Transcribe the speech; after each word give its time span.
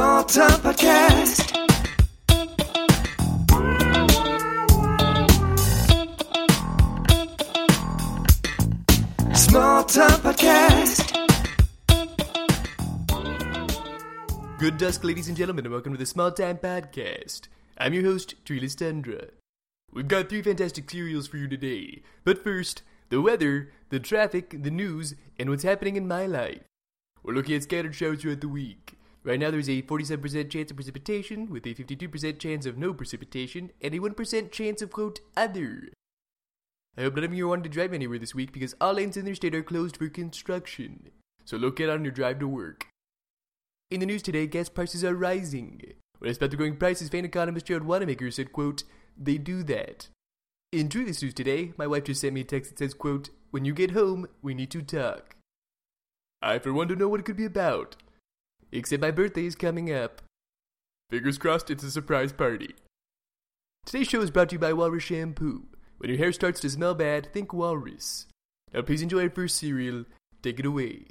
Small 0.00 0.24
Time 0.24 0.60
Podcast. 0.60 1.46
Small 9.36 9.84
Time 9.84 10.20
Podcast. 10.22 11.06
Good 14.58 14.78
dusk, 14.78 15.04
ladies 15.04 15.28
and 15.28 15.36
gentlemen, 15.36 15.66
and 15.66 15.72
welcome 15.74 15.92
to 15.92 15.98
the 15.98 16.06
Small 16.06 16.32
Time 16.32 16.56
Podcast. 16.56 17.48
I'm 17.76 17.92
your 17.92 18.04
host, 18.04 18.42
Treelis 18.46 18.74
Tundra. 18.74 19.26
We've 19.92 20.08
got 20.08 20.30
three 20.30 20.40
fantastic 20.40 20.90
serials 20.90 21.28
for 21.28 21.36
you 21.36 21.46
today. 21.46 22.00
But 22.24 22.42
first, 22.42 22.82
the 23.10 23.20
weather, 23.20 23.70
the 23.90 24.00
traffic, 24.00 24.62
the 24.62 24.70
news, 24.70 25.14
and 25.38 25.50
what's 25.50 25.62
happening 25.62 25.96
in 25.96 26.08
my 26.08 26.24
life. 26.24 26.62
We're 27.22 27.34
looking 27.34 27.54
at 27.54 27.64
scattered 27.64 27.94
showers 27.94 28.22
throughout 28.22 28.40
the 28.40 28.48
week. 28.48 28.96
Right 29.22 29.38
now, 29.38 29.50
there's 29.50 29.68
a 29.68 29.82
47% 29.82 30.50
chance 30.50 30.70
of 30.70 30.76
precipitation, 30.76 31.50
with 31.50 31.66
a 31.66 31.74
52% 31.74 32.38
chance 32.38 32.64
of 32.64 32.78
no 32.78 32.94
precipitation, 32.94 33.70
and 33.82 33.94
a 33.94 33.98
1% 33.98 34.50
chance 34.50 34.80
of, 34.80 34.90
quote, 34.90 35.20
other. 35.36 35.90
I 36.96 37.02
hope 37.02 37.14
none 37.14 37.24
of 37.24 37.34
you 37.34 37.46
are 37.46 37.48
wanting 37.48 37.64
to 37.64 37.68
drive 37.68 37.92
anywhere 37.92 38.18
this 38.18 38.34
week 38.34 38.52
because 38.52 38.74
all 38.80 38.94
lanes 38.94 39.16
in 39.16 39.24
their 39.24 39.34
state 39.34 39.54
are 39.54 39.62
closed 39.62 39.98
for 39.98 40.08
construction. 40.08 41.10
So 41.44 41.56
look 41.56 41.80
out 41.80 41.90
on 41.90 42.04
your 42.04 42.12
drive 42.12 42.38
to 42.40 42.48
work. 42.48 42.86
In 43.90 44.00
the 44.00 44.06
news 44.06 44.22
today, 44.22 44.46
gas 44.46 44.68
prices 44.68 45.04
are 45.04 45.14
rising. 45.14 45.82
When 46.18 46.30
asked 46.30 46.38
about 46.38 46.50
the 46.50 46.56
growing 46.56 46.76
prices, 46.76 47.08
famed 47.08 47.26
economist 47.26 47.66
Gerald 47.66 47.86
Wanamaker 47.86 48.30
said, 48.30 48.52
quote, 48.52 48.84
they 49.18 49.36
do 49.36 49.62
that. 49.64 50.08
In 50.72 50.88
Truthist 50.88 51.22
News 51.22 51.34
today, 51.34 51.72
my 51.76 51.86
wife 51.86 52.04
just 52.04 52.20
sent 52.20 52.34
me 52.34 52.42
a 52.42 52.44
text 52.44 52.70
that 52.70 52.78
says, 52.78 52.94
quote, 52.94 53.30
when 53.50 53.64
you 53.64 53.74
get 53.74 53.90
home, 53.90 54.28
we 54.40 54.54
need 54.54 54.70
to 54.70 54.82
talk. 54.82 55.36
I, 56.40 56.58
for 56.58 56.72
one, 56.72 56.86
don't 56.88 56.98
know 56.98 57.08
what 57.08 57.20
it 57.20 57.26
could 57.26 57.36
be 57.36 57.44
about. 57.44 57.96
Except 58.72 59.02
my 59.02 59.10
birthday 59.10 59.46
is 59.46 59.56
coming 59.56 59.92
up. 59.92 60.22
Fingers 61.10 61.38
crossed 61.38 61.70
it's 61.70 61.82
a 61.82 61.90
surprise 61.90 62.32
party. 62.32 62.76
Today's 63.84 64.06
show 64.06 64.20
is 64.20 64.30
brought 64.30 64.50
to 64.50 64.54
you 64.54 64.58
by 64.60 64.72
Walrus 64.72 65.02
Shampoo. 65.02 65.66
When 65.98 66.08
your 66.08 66.18
hair 66.18 66.32
starts 66.32 66.60
to 66.60 66.70
smell 66.70 66.94
bad, 66.94 67.32
think 67.32 67.52
Walrus. 67.52 68.26
Now 68.72 68.82
please 68.82 69.02
enjoy 69.02 69.24
our 69.24 69.30
first 69.30 69.56
cereal. 69.56 70.04
Take 70.42 70.60
it 70.60 70.66
away. 70.66 71.06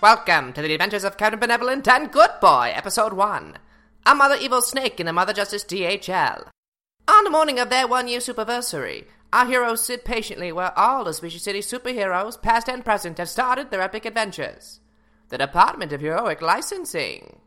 Welcome 0.00 0.52
to 0.52 0.62
the 0.62 0.72
adventures 0.72 1.02
of 1.02 1.16
Captain 1.16 1.40
Benevolent 1.40 1.88
and 1.88 2.12
Good 2.12 2.30
Boy, 2.40 2.72
Episode 2.72 3.12
1. 3.12 3.58
A 4.06 4.14
Mother 4.14 4.36
Evil 4.40 4.62
Snake 4.62 5.00
and 5.00 5.08
a 5.08 5.12
Mother 5.12 5.32
Justice 5.32 5.64
DHL. 5.64 6.46
On 7.08 7.24
the 7.24 7.30
morning 7.30 7.58
of 7.58 7.70
their 7.70 7.88
one 7.88 8.06
year 8.06 8.20
superversary, 8.20 9.06
our 9.32 9.46
heroes 9.46 9.84
sit 9.84 10.04
patiently 10.04 10.50
where 10.52 10.76
all 10.78 11.04
the 11.04 11.12
Specious 11.14 11.42
City 11.42 11.60
superheroes, 11.60 12.40
past 12.40 12.68
and 12.68 12.84
present, 12.84 13.18
have 13.18 13.28
started 13.28 13.70
their 13.70 13.80
epic 13.80 14.04
adventures. 14.04 14.80
The 15.28 15.38
Department 15.38 15.92
of 15.92 16.00
Heroic 16.00 16.42
Licensing. 16.42 17.38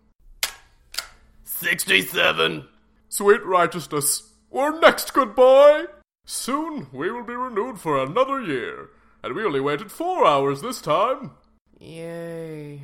67. 1.43 2.67
Sweet 3.09 3.43
righteousness. 3.43 4.33
We're 4.49 4.79
next, 4.79 5.13
good 5.13 5.35
boy. 5.35 5.85
Soon 6.25 6.87
we 6.93 7.11
will 7.11 7.23
be 7.23 7.35
renewed 7.35 7.79
for 7.79 8.01
another 8.01 8.41
year. 8.41 8.89
And 9.21 9.35
we 9.35 9.43
only 9.43 9.59
waited 9.59 9.91
four 9.91 10.25
hours 10.25 10.61
this 10.61 10.81
time. 10.81 11.31
Yay. 11.79 12.83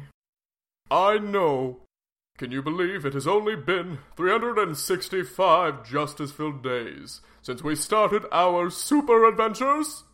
I 0.92 1.18
know. 1.20 1.82
Can 2.40 2.54
you 2.54 2.62
believe 2.62 3.06
it 3.06 3.14
has 3.16 3.28
only 3.28 3.58
been 3.58 3.98
365 4.16 5.86
justice 5.86 6.32
filled 6.32 6.64
days 6.64 7.20
since 7.42 7.62
we 7.62 7.76
started 7.76 8.24
our 8.32 8.70
super 8.70 9.28
adventures? 9.28 10.06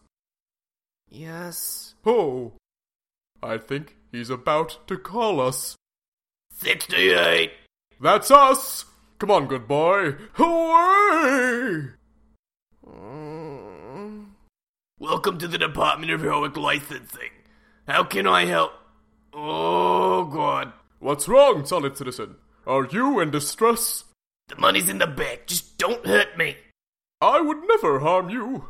Yes. 1.07 1.93
Oh, 2.03 2.53
I 3.43 3.59
think 3.59 3.97
he's 4.11 4.31
about 4.31 4.87
to 4.87 4.97
call 4.97 5.39
us. 5.39 5.75
68. 6.49 7.51
That's 8.01 8.31
us! 8.31 8.85
Come 9.19 9.29
on, 9.29 9.45
good 9.45 9.67
boy. 9.67 10.15
Away! 10.39 11.89
Mm. 12.87 14.25
Welcome 14.97 15.37
to 15.37 15.47
the 15.47 15.59
Department 15.59 16.11
of 16.11 16.21
Heroic 16.21 16.57
Licensing. 16.57 17.29
How 17.87 18.03
can 18.03 18.25
I 18.25 18.45
help? 18.45 18.71
Oh, 19.31 20.25
God. 20.25 20.73
What's 21.05 21.27
wrong, 21.27 21.67
solid 21.67 21.95
citizen? 21.95 22.37
Are 22.65 22.87
you 22.87 23.19
in 23.19 23.29
distress? 23.29 24.05
The 24.47 24.55
money's 24.55 24.89
in 24.89 24.97
the 24.97 25.05
bag. 25.05 25.41
Just 25.45 25.77
don't 25.77 26.03
hurt 26.03 26.35
me. 26.35 26.57
I 27.21 27.41
would 27.41 27.59
never 27.67 27.99
harm 27.99 28.31
you. 28.31 28.69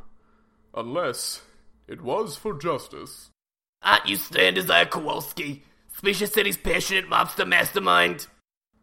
Unless 0.73 1.43
it 1.87 2.01
was 2.01 2.35
for 2.35 2.53
justice. 2.53 3.29
Aren't 3.81 4.09
you 4.09 4.17
Stan 4.17 4.53
Desire 4.53 4.83
Kowalski, 4.83 5.63
Specious 5.95 6.33
City's 6.33 6.57
passionate 6.57 7.09
mobster 7.09 7.47
mastermind? 7.47 8.27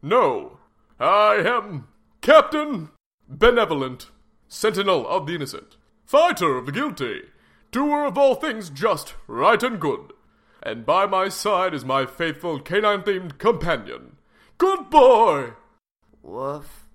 No, 0.01 0.57
I 0.99 1.35
am 1.45 1.89
Captain 2.23 2.89
Benevolent, 3.29 4.09
Sentinel 4.49 5.07
of 5.07 5.27
the 5.27 5.35
Innocent, 5.35 5.77
Fighter 6.07 6.57
of 6.57 6.65
the 6.65 6.73
Guilty, 6.73 7.25
Doer 7.71 8.07
of 8.07 8.17
all 8.17 8.35
things 8.35 8.71
just, 8.71 9.13
right, 9.27 9.63
and 9.63 9.79
good. 9.79 10.15
And 10.63 10.87
by 10.87 11.07
my 11.07 11.29
side 11.29 11.75
is 11.75 11.85
my 11.85 12.07
faithful 12.07 12.61
canine 12.61 13.03
themed 13.03 13.39
companion, 13.39 14.19
Good 14.59 14.91
Boy! 14.91 15.55
Woof. 16.23 16.87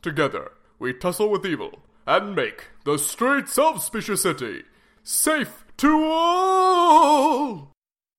Together, 0.00 0.52
we 0.78 0.94
tussle 0.94 1.28
with 1.28 1.44
evil 1.44 1.80
and 2.06 2.34
make 2.34 2.68
the 2.84 2.98
streets 2.98 3.58
of 3.58 3.82
Specious 3.82 4.22
City 4.22 4.62
safe 5.02 5.64
to 5.76 6.04
all! 6.04 7.72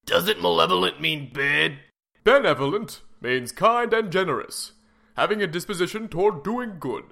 Doesn't 0.06 0.42
malevolent 0.42 1.02
mean 1.02 1.32
bad? 1.34 1.80
Benevolent 2.24 3.02
means 3.20 3.52
kind 3.52 3.94
and 3.94 4.12
generous, 4.12 4.74
having 5.18 5.42
a 5.42 5.48
disposition 5.48 6.08
toward 6.08 6.44
doing 6.44 6.76
good. 6.80 7.06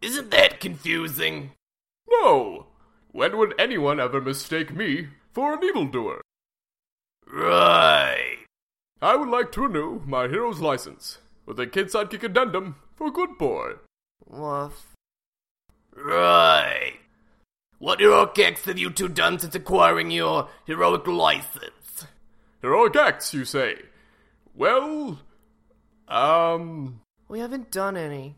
Isn't 0.00 0.30
that 0.30 0.60
confusing? 0.60 1.52
No! 2.08 2.68
When 3.10 3.36
would 3.36 3.54
anyone 3.58 4.00
ever 4.00 4.20
mistake 4.20 4.74
me 4.74 5.08
for 5.32 5.54
an 5.54 5.62
evildoer? 5.62 6.22
Right. 7.32 8.36
I 9.00 9.16
would 9.16 9.28
like 9.30 9.52
to 9.52 9.62
renew 9.62 10.02
my 10.04 10.28
hero's 10.28 10.60
license 10.60 11.18
with 11.46 11.58
a 11.58 11.66
kid 11.66 11.86
sidekick 11.86 12.22
addendum 12.22 12.76
for 12.94 13.10
Good 13.10 13.38
Boy. 13.38 13.72
Woof. 14.26 14.88
Right. 15.96 16.98
What 17.78 18.00
heroic 18.00 18.38
acts 18.38 18.66
have 18.66 18.78
you 18.78 18.90
two 18.90 19.08
done 19.08 19.38
since 19.38 19.54
acquiring 19.54 20.10
your 20.10 20.48
heroic 20.66 21.06
license? 21.06 22.06
Heroic 22.60 22.94
acts, 22.96 23.34
you 23.34 23.44
say? 23.44 23.76
Well, 24.54 25.18
um, 26.06 27.00
We 27.28 27.40
haven't 27.40 27.70
done 27.70 27.96
any. 27.96 28.36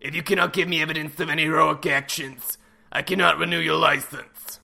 If 0.00 0.14
you 0.14 0.22
cannot 0.22 0.54
give 0.54 0.68
me 0.68 0.80
evidence 0.80 1.20
of 1.20 1.28
any 1.28 1.44
heroic 1.44 1.84
actions, 1.86 2.56
I 2.90 3.02
cannot 3.02 3.38
renew 3.38 3.58
your 3.58 3.76
license. 3.76 4.58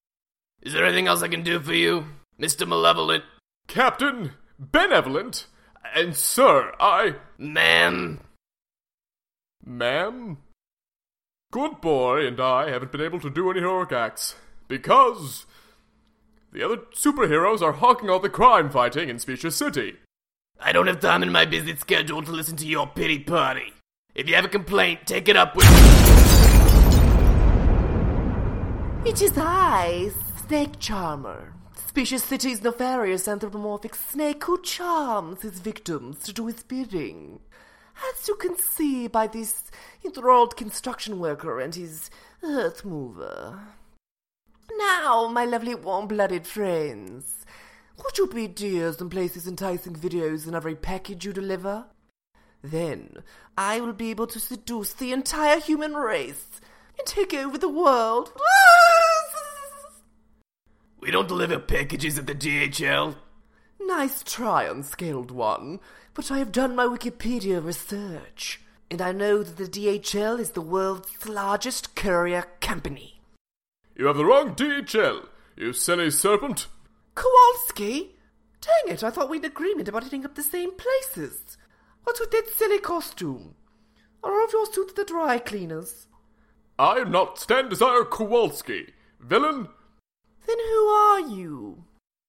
Is 0.63 0.73
there 0.73 0.85
anything 0.85 1.07
else 1.07 1.23
I 1.23 1.29
can 1.29 1.43
do 1.43 1.61
for 1.61 1.75
you, 1.75 2.07
Mr. 2.41 2.67
Malevolent? 2.67 3.25
Captain 3.67 4.33
Benevolent, 4.59 5.47
and 5.95 6.15
sir, 6.17 6.73
I. 6.79 7.17
Ma'am? 7.39 8.21
Ma'am? 9.65 10.39
Good 11.51 11.81
Boy 11.81 12.27
and 12.27 12.41
I 12.41 12.71
haven't 12.71 12.93
been 12.93 13.01
able 13.01 13.21
to 13.21 13.31
do 13.31 13.51
any 13.51 13.61
heroic 13.61 13.93
acts 13.93 14.35
because 14.69 15.47
the 16.53 16.63
other 16.63 16.79
superheroes 16.95 17.63
are 17.63 17.73
hawking 17.73 18.11
all 18.11 18.19
the 18.19 18.29
crime 18.29 18.71
fighting 18.71 19.09
in 19.09 19.19
Specious 19.19 19.57
City. 19.57 19.97
I 20.61 20.73
don't 20.73 20.87
have 20.87 21.01
time 21.01 21.23
in 21.23 21.31
my 21.33 21.45
busy 21.45 21.75
schedule 21.77 22.23
to 22.23 22.33
listen 22.33 22.57
to 22.57 22.67
your 22.67 22.87
pity 22.87 23.19
party. 23.19 23.73
If 24.15 24.29
you 24.29 24.35
have 24.35 24.45
a 24.45 24.49
complaint, 24.49 25.01
take 25.07 25.29
it 25.29 25.37
up 25.37 25.55
with. 25.55 25.67
It 29.07 29.23
is 29.23 29.33
I, 29.37 30.11
Snake 30.47 30.79
Charmer, 30.79 31.53
Specious 31.97 32.25
City's 32.25 32.63
nefarious 32.63 33.27
anthropomorphic 33.27 33.95
snake 33.95 34.45
who 34.45 34.61
charms 34.61 35.41
his 35.41 35.61
victims 35.61 36.19
to 36.25 36.33
do 36.35 36.45
his 36.45 36.63
bidding. 36.63 37.41
As 38.13 38.29
you 38.29 38.35
can 38.35 38.59
see 38.59 39.07
by 39.07 39.27
this 39.27 39.71
enthralled 40.05 40.59
construction 40.59 41.19
worker 41.19 41.59
and 41.59 41.75
his 41.75 42.11
earth 42.45 42.85
mover. 42.85 43.61
Now, 44.77 45.27
my 45.29 45.47
lovely 45.47 45.75
warm 45.75 46.07
blooded 46.07 46.47
friends, 46.47 47.47
would 48.05 48.19
you 48.19 48.27
be 48.27 48.47
dears 48.47 49.01
and 49.01 49.11
place 49.11 49.33
these 49.33 49.49
enticing 49.49 49.95
videos 49.95 50.47
in 50.47 50.55
every 50.55 50.75
package 50.75 51.25
you 51.25 51.33
deliver? 51.33 51.87
Then 52.63 53.23
I 53.57 53.81
will 53.81 53.95
be 53.95 54.11
able 54.11 54.27
to 54.27 54.39
seduce 54.39 54.93
the 54.93 55.13
entire 55.13 55.61
human 55.61 55.95
race 55.95 56.61
and 56.99 57.07
take 57.07 57.33
over 57.33 57.57
the 57.57 57.71
world. 57.71 58.33
We 61.07 61.13
don't 61.13 61.29
deliver 61.29 61.61
packages 61.61 62.19
at 62.19 62.27
the 62.27 62.35
DHL. 62.35 63.15
Nice 63.81 64.25
try, 64.25 64.65
Unscaled 64.65 65.31
One, 65.31 65.79
but 66.15 66.33
I 66.33 66.39
have 66.39 66.51
done 66.51 66.75
my 66.75 66.85
Wikipedia 66.85 67.65
research, 67.65 68.61
and 68.91 69.01
I 69.01 69.13
know 69.13 69.45
that 69.45 69.57
the 69.57 69.69
DHL 69.69 70.41
is 70.41 70.51
the 70.51 70.61
world's 70.61 71.29
largest 71.29 71.95
courier 71.95 72.47
company. 72.61 73.21
You 73.95 74.07
have 74.07 74.17
the 74.17 74.25
wrong 74.25 74.57
DHL, 74.57 75.29
you 75.57 75.73
silly 75.73 76.11
serpent. 76.11 76.67
Kowalski? 77.15 78.17
Dang 78.61 78.93
it, 78.93 79.05
I 79.05 79.11
thought 79.11 79.31
we'd 79.31 79.45
agreement 79.45 79.89
about 79.89 80.03
hitting 80.03 80.25
up 80.25 80.35
the 80.35 80.43
same 80.43 80.73
places. 80.73 81.57
What's 82.03 82.19
with 82.19 82.33
that 82.33 82.49
silly 82.57 82.81
costume? 82.81 83.55
Are 84.25 84.33
all 84.33 84.45
of 84.45 84.53
your 84.53 84.67
suits 84.67 84.95
the 84.95 85.05
dry 85.05 85.39
cleaners? 85.39 86.09
I 86.81 86.97
am 86.97 87.13
not 87.13 87.39
Stan 87.39 87.69
Desire 87.69 88.05
Kowalski, 88.05 88.93
villain. 89.21 89.69
Then 90.47 90.59
who 90.59 90.87
are 90.87 91.21
you? 91.21 91.85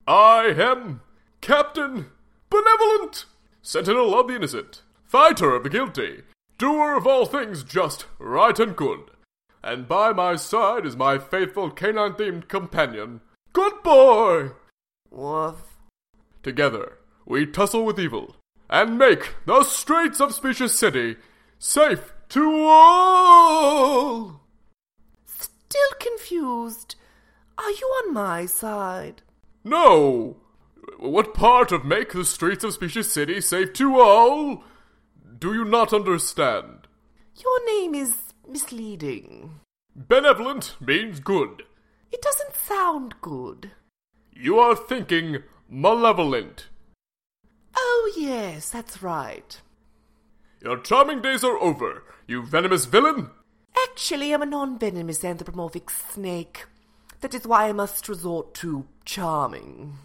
I 0.08 0.46
am 0.58 1.02
Captain 1.42 2.08
Benevolent, 2.50 3.26
Sentinel 3.62 4.20
of 4.20 4.28
the 4.28 4.36
Innocent, 4.36 4.82
Fighter 5.06 5.54
of 5.56 5.64
the 5.64 5.70
Guilty, 5.70 6.24
Doer 6.58 6.96
of 6.96 7.06
all 7.06 7.26
things 7.26 7.64
just, 7.64 8.06
right, 8.18 8.58
and 8.60 8.76
good. 8.76 9.12
And 9.64 9.88
by 9.88 10.14
my 10.14 10.36
side 10.36 10.86
is 10.86 10.96
my 10.96 11.20
faithful 11.20 11.70
canine 11.70 12.14
themed 12.14 12.48
companion, 12.48 13.22
Good 13.54 13.84
Boy! 13.84 14.52
Woof. 15.12 15.78
Together, 16.42 16.98
we 17.26 17.46
tussle 17.46 17.86
with 17.86 18.00
evil 18.00 18.36
and 18.70 18.98
make 18.98 19.36
the 19.46 19.64
streets 19.64 20.20
of 20.20 20.34
Specious 20.34 20.78
City 20.78 21.18
safe 21.60 22.14
to 22.30 22.66
all! 22.68 24.42
Still 25.26 25.92
confused. 26.00 26.96
Are 27.58 27.72
you 27.72 27.88
on 28.06 28.14
my 28.14 28.46
side? 28.46 29.22
No! 29.64 30.38
What 31.00 31.34
part 31.34 31.72
of 31.72 31.86
make 31.86 32.14
the 32.14 32.26
streets 32.26 32.64
of 32.64 32.74
Specious 32.74 33.12
City 33.12 33.42
safe 33.42 33.74
to 33.74 34.00
all 34.00 34.64
do 35.40 35.54
you 35.54 35.66
not 35.66 35.94
understand? 35.94 36.88
Your 37.36 37.66
name 37.66 37.94
is 37.94 38.34
misleading. 38.48 39.60
Benevolent 39.96 40.76
means 40.80 41.20
good. 41.20 41.64
It 42.12 42.22
doesn't 42.22 42.56
sound 42.56 43.16
good. 43.22 43.72
You 44.34 44.60
are 44.60 44.76
thinking 44.76 45.44
malevolent. 45.70 46.68
Oh, 47.76 48.14
yes, 48.18 48.70
that's 48.70 49.04
right. 49.04 49.62
Your 50.64 50.78
charming 50.78 51.22
days 51.22 51.44
are 51.44 51.58
over, 51.60 52.04
you 52.28 52.44
venomous 52.44 52.86
villain! 52.86 53.30
Actually, 53.90 54.34
I'm 54.34 54.42
a 54.42 54.46
non 54.46 54.80
venomous 54.80 55.24
anthropomorphic 55.24 55.90
snake. 55.90 56.66
That 57.22 57.34
is 57.34 57.48
why 57.48 57.68
I 57.68 57.74
must 57.74 58.08
resort 58.08 58.54
to 58.56 58.88
charming. 59.06 59.98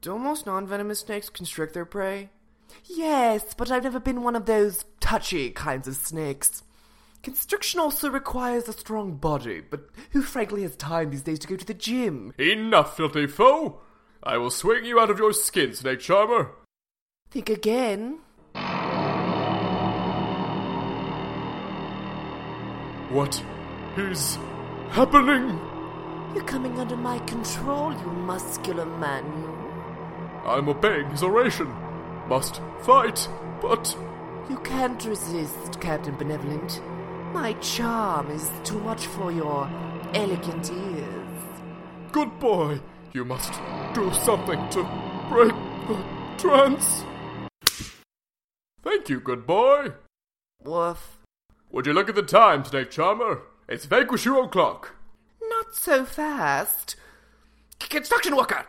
Do 0.00 0.18
most 0.18 0.46
non 0.46 0.66
venomous 0.66 1.00
snakes 1.00 1.30
constrict 1.30 1.72
their 1.72 1.86
prey? 1.86 2.28
Yes, 2.84 3.54
but 3.54 3.70
I've 3.70 3.84
never 3.84 4.00
been 4.00 4.22
one 4.22 4.36
of 4.36 4.46
those 4.46 4.84
touchy 5.00 5.50
kinds 5.50 5.88
of 5.88 5.94
snakes. 5.94 6.62
Constriction 7.22 7.80
also 7.80 8.10
requires 8.10 8.68
a 8.68 8.74
strong 8.74 9.16
body, 9.16 9.62
but 9.62 9.88
who 10.10 10.20
frankly 10.20 10.60
has 10.62 10.76
time 10.76 11.10
these 11.10 11.22
days 11.22 11.38
to 11.38 11.48
go 11.48 11.56
to 11.56 11.64
the 11.64 11.72
gym? 11.72 12.34
Enough, 12.38 12.96
filthy 12.96 13.26
foe! 13.26 13.80
I 14.22 14.36
will 14.36 14.50
swing 14.50 14.84
you 14.84 15.00
out 15.00 15.10
of 15.10 15.18
your 15.18 15.32
skin, 15.32 15.72
Snake 15.74 16.00
Charmer! 16.00 16.50
Think 17.30 17.48
again. 17.48 18.18
What 23.10 23.42
is 23.96 24.36
happening? 24.90 25.73
You're 26.34 26.44
coming 26.44 26.78
under 26.80 26.96
my 26.96 27.18
control, 27.20 27.92
you 27.92 28.06
muscular 28.06 28.84
man. 28.84 29.24
I'm 30.44 30.68
obeying 30.68 31.08
his 31.10 31.22
oration. 31.22 31.68
Must 32.28 32.60
fight, 32.82 33.28
but 33.62 33.96
You 34.50 34.58
can't 34.58 35.02
resist, 35.04 35.80
Captain 35.80 36.16
Benevolent. 36.16 36.82
My 37.32 37.52
charm 37.54 38.30
is 38.30 38.50
too 38.64 38.78
much 38.80 39.06
for 39.06 39.32
your 39.32 39.70
elegant 40.12 40.70
ears. 40.70 41.42
good 42.12 42.38
boy, 42.38 42.80
you 43.12 43.24
must 43.24 43.52
do 43.94 44.12
something 44.12 44.68
to 44.70 44.82
break 45.28 45.52
the 45.88 46.04
trance. 46.36 47.04
Thank 48.82 49.08
you, 49.08 49.20
good 49.20 49.46
boy. 49.46 49.92
Woof. 50.62 51.18
Would 51.70 51.86
you 51.86 51.92
look 51.92 52.08
at 52.08 52.14
the 52.14 52.22
time, 52.22 52.64
Snake 52.64 52.90
Charmer? 52.90 53.42
It's 53.68 53.86
vanquish 53.86 54.26
o'clock. 54.26 54.94
Not 55.64 55.74
so 55.74 56.04
fast. 56.04 56.96
Construction 57.78 58.36
worker! 58.36 58.66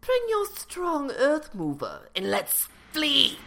Bring 0.00 0.20
your 0.28 0.46
strong 0.46 1.10
earth 1.12 1.54
mover 1.54 2.08
and 2.14 2.30
let's 2.30 2.68
flee. 2.92 3.38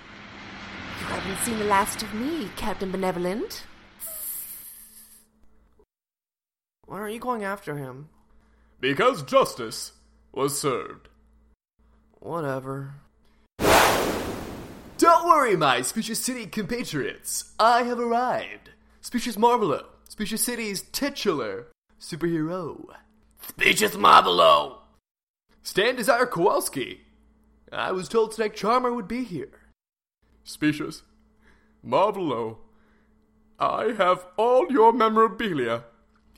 You 1.00 1.06
haven't 1.06 1.38
seen 1.40 1.60
the 1.60 1.66
last 1.66 2.02
of 2.02 2.14
me, 2.14 2.50
Captain 2.56 2.92
Benevolent. 2.92 3.64
Why 6.86 7.00
aren't 7.00 7.14
you 7.14 7.20
going 7.20 7.44
after 7.44 7.78
him? 7.78 8.10
Because 8.80 9.22
justice 9.24 9.92
was 10.32 10.60
served. 10.60 11.10
Whatever. 12.20 12.96
Don't 14.98 15.28
worry, 15.28 15.56
my 15.56 15.82
Specious 15.82 16.24
City 16.24 16.48
compatriots. 16.48 17.54
I 17.60 17.84
have 17.84 18.00
arrived. 18.00 18.72
Specious 19.02 19.38
Marvelo, 19.38 19.86
Specious 20.10 20.44
City's 20.44 20.82
titular 20.82 21.68
superhero. 22.00 22.86
Specious 23.42 23.96
Marvelo! 23.96 24.80
Stan 25.64 25.96
Desire 25.96 26.26
Kowalski. 26.26 27.02
I 27.72 27.92
was 27.92 28.08
told 28.08 28.34
Snake 28.34 28.56
Charmer 28.56 28.94
would 28.94 29.08
be 29.08 29.24
here. 29.24 29.60
Specious. 30.44 31.04
Marvelo. 31.86 32.58
I 33.60 33.94
have 33.98 34.26
all 34.38 34.72
your 34.72 34.94
memorabilia. 34.94 35.84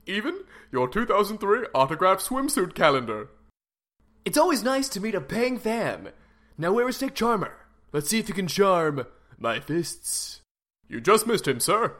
Even 0.05 0.41
your 0.71 0.87
2003 0.87 1.67
autographed 1.75 2.25
swimsuit 2.25 2.73
calendar. 2.73 3.29
It's 4.25 4.37
always 4.37 4.63
nice 4.63 4.89
to 4.89 4.99
meet 4.99 5.15
a 5.15 5.21
paying 5.21 5.57
fan. 5.57 6.11
Now 6.57 6.73
where 6.73 6.89
is 6.89 6.97
Snake 6.97 7.15
Charmer? 7.15 7.55
Let's 7.91 8.09
see 8.09 8.19
if 8.19 8.27
you 8.27 8.35
can 8.35 8.47
charm 8.47 9.05
my 9.37 9.59
fists. 9.59 10.41
You 10.87 10.99
just 10.99 11.27
missed 11.27 11.47
him, 11.47 11.59
sir. 11.59 11.95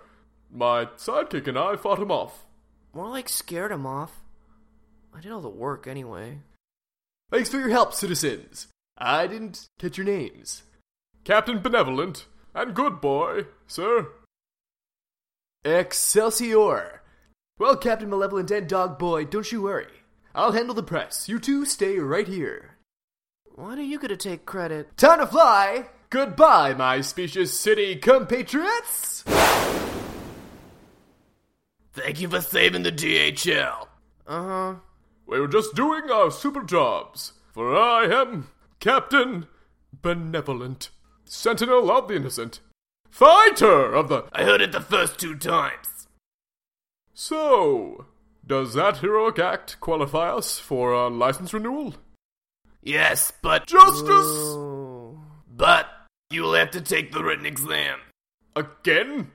My 0.52 0.86
sidekick 0.98 1.48
and 1.48 1.58
I 1.58 1.76
fought 1.76 2.00
him 2.00 2.12
off. 2.12 2.46
More 2.94 3.10
like 3.10 3.30
scared 3.30 3.72
him 3.72 3.86
off. 3.86 4.22
I 5.14 5.22
did 5.22 5.32
all 5.32 5.42
the 5.42 5.50
work 5.50 5.88
anyway. 5.88 6.40
Thanks 7.32 7.50
for 7.50 7.58
your 7.58 7.70
help, 7.70 7.94
citizens. 7.94 8.68
I 8.98 9.28
didn't 9.28 9.68
catch 9.78 9.98
your 9.98 10.06
names. 10.06 10.64
Captain 11.24 11.60
Benevolent 11.60 12.26
and 12.56 12.74
Good 12.74 13.00
Boy, 13.02 13.46
sir. 13.68 14.08
Excelsior! 15.64 17.02
Well, 17.58 17.76
Captain 17.76 18.10
Malevolent 18.10 18.50
and 18.52 18.68
Dog 18.68 18.98
Boy, 18.98 19.26
don't 19.26 19.52
you 19.52 19.64
worry. 19.64 19.88
I'll 20.34 20.54
handle 20.54 20.76
the 20.76 20.84
press. 20.84 21.28
You 21.28 21.40
two 21.40 21.66
stay 21.66 22.00
right 22.00 22.28
here. 22.28 22.78
Why 23.56 23.76
do 23.76 23.82
you 23.82 24.00
to 24.00 24.16
take 24.16 24.46
credit? 24.46 24.96
Time 24.98 25.20
to 25.20 25.28
fly! 25.28 25.90
Goodbye, 26.10 26.74
my 26.74 27.02
Specious 27.02 27.60
City 27.60 27.98
compatriots! 27.98 29.24
Thank 32.00 32.22
you 32.22 32.30
for 32.30 32.42
saving 32.42 32.84
the 32.84 32.92
DHL. 32.92 33.88
Uh 34.26 34.44
huh. 34.44 34.76
We 35.26 35.40
were 35.40 35.48
just 35.48 35.76
doing 35.76 36.10
our 36.10 36.32
super 36.32 36.64
jobs, 36.64 37.34
for 37.52 37.76
I 37.76 38.06
am 38.06 38.48
Captain 38.80 39.48
Benevolent, 40.02 40.90
Sentinel 41.26 41.92
of 41.92 42.08
the 42.08 42.16
Innocent, 42.16 42.62
Fighter 43.10 43.94
of 43.94 44.08
the. 44.08 44.24
I 44.32 44.44
heard 44.44 44.62
it 44.62 44.72
the 44.72 44.82
first 44.82 45.20
two 45.20 45.36
times. 45.36 46.08
So, 47.14 48.06
does 48.48 48.76
that 48.76 48.98
heroic 49.00 49.40
act 49.40 49.80
qualify 49.82 50.30
us 50.30 50.58
for 50.58 50.94
a 50.94 51.10
license 51.10 51.54
renewal? 51.54 51.96
Yes, 52.82 53.34
but. 53.42 53.68
Justice! 53.68 54.08
Oh. 54.08 55.22
But 55.54 55.88
you 56.32 56.44
will 56.44 56.54
have 56.54 56.72
to 56.72 56.82
take 56.82 57.12
the 57.12 57.24
written 57.24 57.46
exam. 57.46 58.00
Again? 58.56 59.32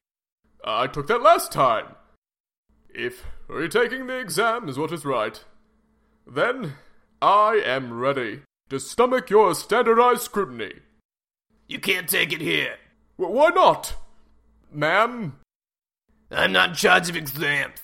I 0.65 0.87
took 0.87 1.09
that 1.09 1.23
last 1.23 1.53
time. 1.53 1.95
If 2.95 3.25
retaking 3.49 4.07
the 4.07 4.19
exam 4.19 4.69
is 4.69 4.79
what 4.79 4.93
is 4.93 5.05
right, 5.05 5.43
then 6.27 6.75
I 7.21 7.61
am 7.65 7.99
ready 7.99 8.43
to 8.71 8.79
stomach 8.79 9.31
your 9.31 9.55
standardized 9.55 10.23
scrutiny. 10.23 10.75
You 11.67 11.81
can't 11.81 12.09
take 12.09 12.33
it 12.33 12.41
here. 12.41 12.77
W- 13.19 13.37
why 13.37 13.49
not? 13.49 13.95
Ma'am, 14.73 15.39
I'm 16.31 16.53
not 16.53 16.71
in 16.71 16.75
charge 16.77 17.09
of 17.09 17.17
exams. 17.17 17.81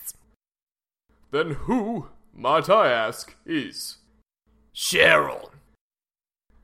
then 1.33 1.51
who, 1.53 2.09
might 2.35 2.69
I 2.71 2.91
ask, 2.91 3.37
is? 3.45 3.99
Cheryl, 4.75 5.51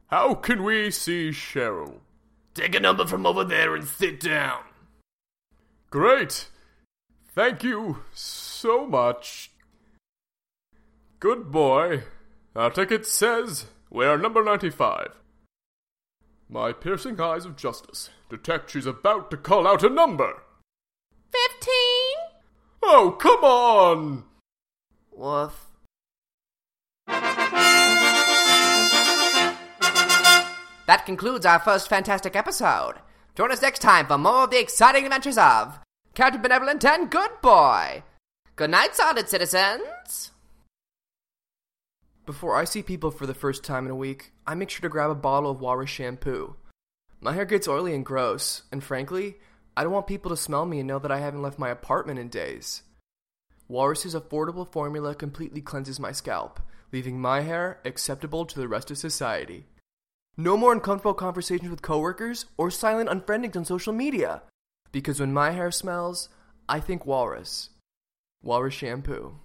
How 0.07 0.35
can 0.35 0.62
we 0.62 0.91
see 0.91 1.31
Cheryl? 1.31 1.99
take 2.55 2.75
a 2.75 2.81
number 2.81 3.07
from 3.07 3.26
over 3.26 3.45
there 3.45 3.75
and 3.75 3.85
sit 3.87 4.19
down. 4.21 4.62
Great! 5.91 6.49
Thank 7.37 7.62
you 7.62 7.99
so 8.14 8.87
much. 8.87 9.50
Good 11.21 11.52
boy. 11.52 12.05
Our 12.57 12.71
ticket 12.71 13.05
says 13.05 13.66
we're 13.90 14.16
number 14.16 14.43
95. 14.43 15.09
My 16.49 16.73
piercing 16.73 17.21
eyes 17.21 17.45
of 17.45 17.55
justice 17.55 18.09
detect 18.31 18.71
she's 18.71 18.87
about 18.87 19.31
to 19.33 19.37
call 19.37 19.66
out 19.66 19.83
a 19.85 19.90
number. 19.90 20.45
Fifteen? 21.31 22.14
Oh, 22.83 23.11
come 23.21 23.45
on! 23.45 24.25
Woof. 25.12 25.66
that 30.87 31.05
concludes 31.05 31.45
our 31.45 31.59
first 31.59 31.90
fantastic 31.90 32.35
episode. 32.35 32.95
Join 33.35 33.52
us 33.52 33.61
next 33.61 33.81
time 33.81 34.07
for 34.07 34.16
more 34.16 34.45
of 34.45 34.50
the 34.50 34.61
exciting 34.61 35.05
adventures 35.05 35.37
of 35.37 35.81
Captain 36.17 36.41
Benevolent 36.41 36.83
and 36.83 37.11
Good 37.11 37.43
Boy. 37.43 38.03
Good 38.57 38.71
night, 38.71 38.97
solid 38.97 39.29
citizens. 39.29 40.31
Before 42.25 42.57
I 42.57 42.65
see 42.65 42.83
people 42.83 43.11
for 43.11 43.27
the 43.27 43.35
first 43.35 43.63
time 43.63 43.85
in 43.85 43.91
a 43.91 43.97
week, 43.97 44.33
I 44.47 44.55
make 44.55 44.71
sure 44.71 44.81
to 44.81 44.89
grab 44.89 45.11
a 45.11 45.15
bottle 45.15 45.51
of 45.51 45.61
Walrus 45.61 45.91
shampoo. 45.91 46.57
My 47.21 47.35
hair 47.35 47.45
gets 47.45 47.69
oily 47.69 47.95
and 47.95 48.03
gross, 48.03 48.63
and 48.73 48.83
frankly, 48.83 49.35
I 49.77 49.83
don't 49.83 49.93
want 49.93 50.07
people 50.07 50.31
to 50.31 50.39
smell 50.39 50.65
me 50.65 50.79
and 50.79 50.89
know 50.89 50.99
that 51.01 51.13
I 51.13 51.19
haven't 51.19 51.43
left 51.43 51.59
my 51.59 51.69
apartment 51.69 52.19
in 52.19 52.31
days. 52.31 52.83
Walrus's 53.69 54.15
affordable 54.15 54.67
formula 54.67 55.15
completely 55.15 55.61
cleanses 55.61 56.01
my 56.01 56.13
scalp, 56.13 56.61
leaving 56.93 57.21
my 57.21 57.43
hair 57.43 57.79
acceptable 57.85 58.47
to 58.47 58.59
the 58.59 58.69
rest 58.69 58.91
of 58.91 58.97
society. 58.97 59.67
No 60.39 60.57
more 60.57 60.73
uncomfortable 60.73 61.13
conversations 61.13 61.69
with 61.69 61.83
coworkers 61.83 62.47
or 62.57 62.71
silent 62.71 63.11
unfriendings 63.11 63.55
on 63.55 63.67
social 63.67 63.93
media, 63.93 64.41
because 64.97 65.21
when 65.21 65.31
my 65.31 65.50
hair 65.50 65.71
smells, 65.71 66.31
I 66.71 66.81
think 66.81 67.05
walrus. 67.05 67.69
Walrus 68.43 68.73
shampoo. 68.73 69.41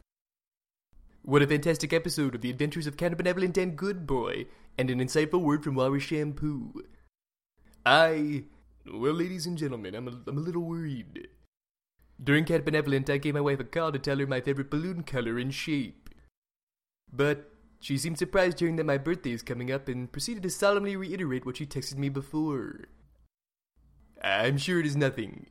What 1.24 1.42
a 1.42 1.48
fantastic 1.48 1.92
episode 1.92 2.36
of 2.36 2.40
the 2.40 2.50
adventures 2.50 2.88
of 2.88 2.96
Captain 2.96 3.18
Benevolent 3.18 3.58
and 3.58 3.76
Good 3.76 4.08
Boy, 4.08 4.46
and 4.78 4.90
an 4.90 5.02
insightful 5.02 5.42
word 5.42 5.62
from 5.62 5.76
Walrus 5.76 6.04
Shampoo. 6.04 6.86
I. 7.86 8.46
Well, 8.90 9.12
ladies 9.12 9.46
and 9.46 9.58
gentlemen, 9.58 9.94
I'm 9.94 10.08
a, 10.08 10.12
I'm 10.26 10.38
a 10.38 10.40
little 10.40 10.62
worried. 10.62 11.28
During 12.24 12.46
Cat 12.46 12.64
Benevolent, 12.64 13.10
I 13.10 13.18
gave 13.18 13.34
my 13.34 13.42
wife 13.42 13.60
a 13.60 13.66
call 13.66 13.92
to 13.92 14.00
tell 14.00 14.20
her 14.20 14.26
my 14.28 14.40
favorite 14.40 14.72
balloon 14.72 15.04
color 15.04 15.38
and 15.38 15.54
shape. 15.54 16.10
But 17.12 17.52
she 17.82 17.98
seemed 17.98 18.20
surprised 18.20 18.62
hearing 18.62 18.78
that 18.78 18.86
my 18.86 18.98
birthday 18.98 19.32
is 19.32 19.44
coming 19.44 19.70
up 19.70 19.90
and 19.90 20.10
proceeded 20.14 20.44
to 20.44 20.50
solemnly 20.50 20.96
reiterate 20.96 21.46
what 21.46 21.58
she 21.58 21.66
texted 21.66 21.98
me 21.98 22.08
before. 22.08 22.86
I'm 24.22 24.58
sure 24.58 24.80
it 24.80 24.86
is 24.86 24.96
nothing. 24.96 25.48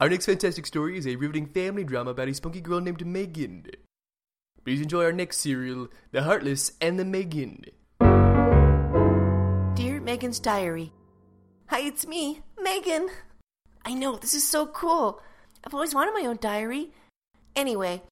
Our 0.00 0.08
next 0.08 0.26
fantastic 0.26 0.66
story 0.66 0.96
is 0.96 1.06
a 1.06 1.16
riveting 1.16 1.46
family 1.46 1.82
drama 1.82 2.10
about 2.10 2.28
a 2.28 2.34
spunky 2.34 2.60
girl 2.60 2.80
named 2.80 3.04
Megan. 3.04 3.66
Please 4.64 4.80
enjoy 4.80 5.04
our 5.04 5.12
next 5.12 5.38
serial, 5.38 5.88
The 6.12 6.22
Heartless 6.22 6.72
and 6.80 6.98
the 6.98 7.04
Megan. 7.04 7.64
Dear 9.74 10.00
Megan's 10.00 10.38
Diary. 10.38 10.92
Hi, 11.68 11.80
it's 11.80 12.06
me, 12.06 12.42
Megan. 12.60 13.08
I 13.84 13.94
know, 13.94 14.16
this 14.16 14.34
is 14.34 14.46
so 14.46 14.66
cool. 14.66 15.20
I've 15.64 15.74
always 15.74 15.94
wanted 15.94 16.14
my 16.14 16.28
own 16.28 16.38
diary. 16.40 16.92
Anyway, 17.56 18.02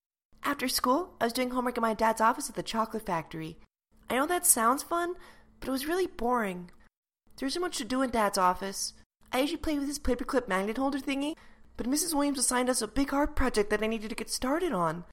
after 0.43 0.69
school, 0.69 1.15
I 1.21 1.25
was 1.25 1.33
doing 1.33 1.51
homework 1.51 1.77
in 1.77 1.83
my 1.83 1.95
dad's 1.95 2.21
office 2.21 2.49
at 2.49 2.57
the 2.57 2.63
chocolate 2.63 3.07
factory. 3.07 3.59
I 4.11 4.17
know 4.17 4.27
that 4.27 4.47
sounds 4.47 4.83
fun, 4.83 5.15
but 5.61 5.69
it 5.69 5.73
was 5.73 5.87
really 5.87 6.07
boring. 6.07 6.71
There 7.37 7.47
wasn't 7.47 7.65
much 7.65 7.79
to 7.79 7.85
do 7.85 8.03
in 8.03 8.11
dad's 8.11 8.39
office. 8.39 8.95
I 9.35 9.41
usually 9.41 9.59
play 9.59 9.77
with 9.77 9.89
this 9.89 9.99
paperclip 9.99 10.47
magnet 10.47 10.77
holder 10.77 11.01
thingy, 11.01 11.35
but 11.77 11.89
Mrs. 11.89 12.15
Williams 12.15 12.39
assigned 12.39 12.71
us 12.71 12.81
a 12.81 12.87
big 12.87 13.13
art 13.13 13.35
project 13.35 13.69
that 13.71 13.83
I 13.83 13.89
needed 13.89 14.11
to 14.11 14.15
get 14.15 14.31
started 14.31 14.73
on. 14.73 15.05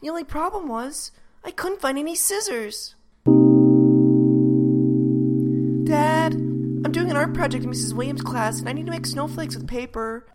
The 0.00 0.08
only 0.08 0.24
problem 0.24 0.66
was, 0.66 1.12
I 1.44 1.50
couldn't 1.50 1.82
find 1.82 1.98
any 1.98 2.14
scissors. 2.14 2.94
Dad, 5.84 6.32
I'm 6.32 6.90
doing 6.90 7.10
an 7.10 7.18
art 7.18 7.34
project 7.34 7.64
in 7.64 7.70
Mrs. 7.70 7.92
Williams' 7.92 8.22
class 8.22 8.60
and 8.60 8.68
I 8.70 8.72
need 8.72 8.86
to 8.86 8.92
make 8.92 9.04
snowflakes 9.04 9.54
with 9.54 9.68
paper. 9.68 10.26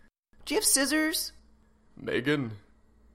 Do 0.44 0.54
you 0.54 0.60
have 0.60 0.64
scissors? 0.64 1.32
Megan, 1.96 2.52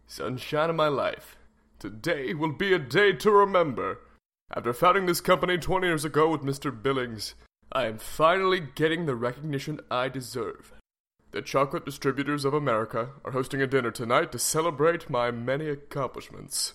sunshine 0.07 0.69
of 0.69 0.75
my 0.75 0.89
life. 0.89 1.38
Today 1.79 2.34
will 2.34 2.51
be 2.51 2.74
a 2.74 2.79
day 2.79 3.13
to 3.13 3.31
remember. 3.31 4.01
After 4.53 4.74
founding 4.74 5.05
this 5.05 5.22
company 5.22 5.57
20 5.57 5.88
years 5.88 6.03
ago 6.03 6.27
with 6.27 6.41
Mr. 6.41 6.69
Billings, 6.69 7.34
I 7.77 7.86
am 7.86 8.00
finally 8.00 8.60
getting 8.60 9.05
the 9.05 9.13
recognition 9.13 9.81
I 9.91 10.10
deserve. 10.10 10.74
The 11.29 11.43
Chocolate 11.43 11.86
Distributors 11.86 12.43
of 12.43 12.55
America 12.55 13.10
are 13.24 13.34
hosting 13.34 13.62
a 13.62 13.67
dinner 13.67 13.91
tonight 13.91 14.31
to 14.31 14.39
celebrate 14.39 15.12
my 15.12 15.29
many 15.29 15.69
accomplishments. 15.69 16.74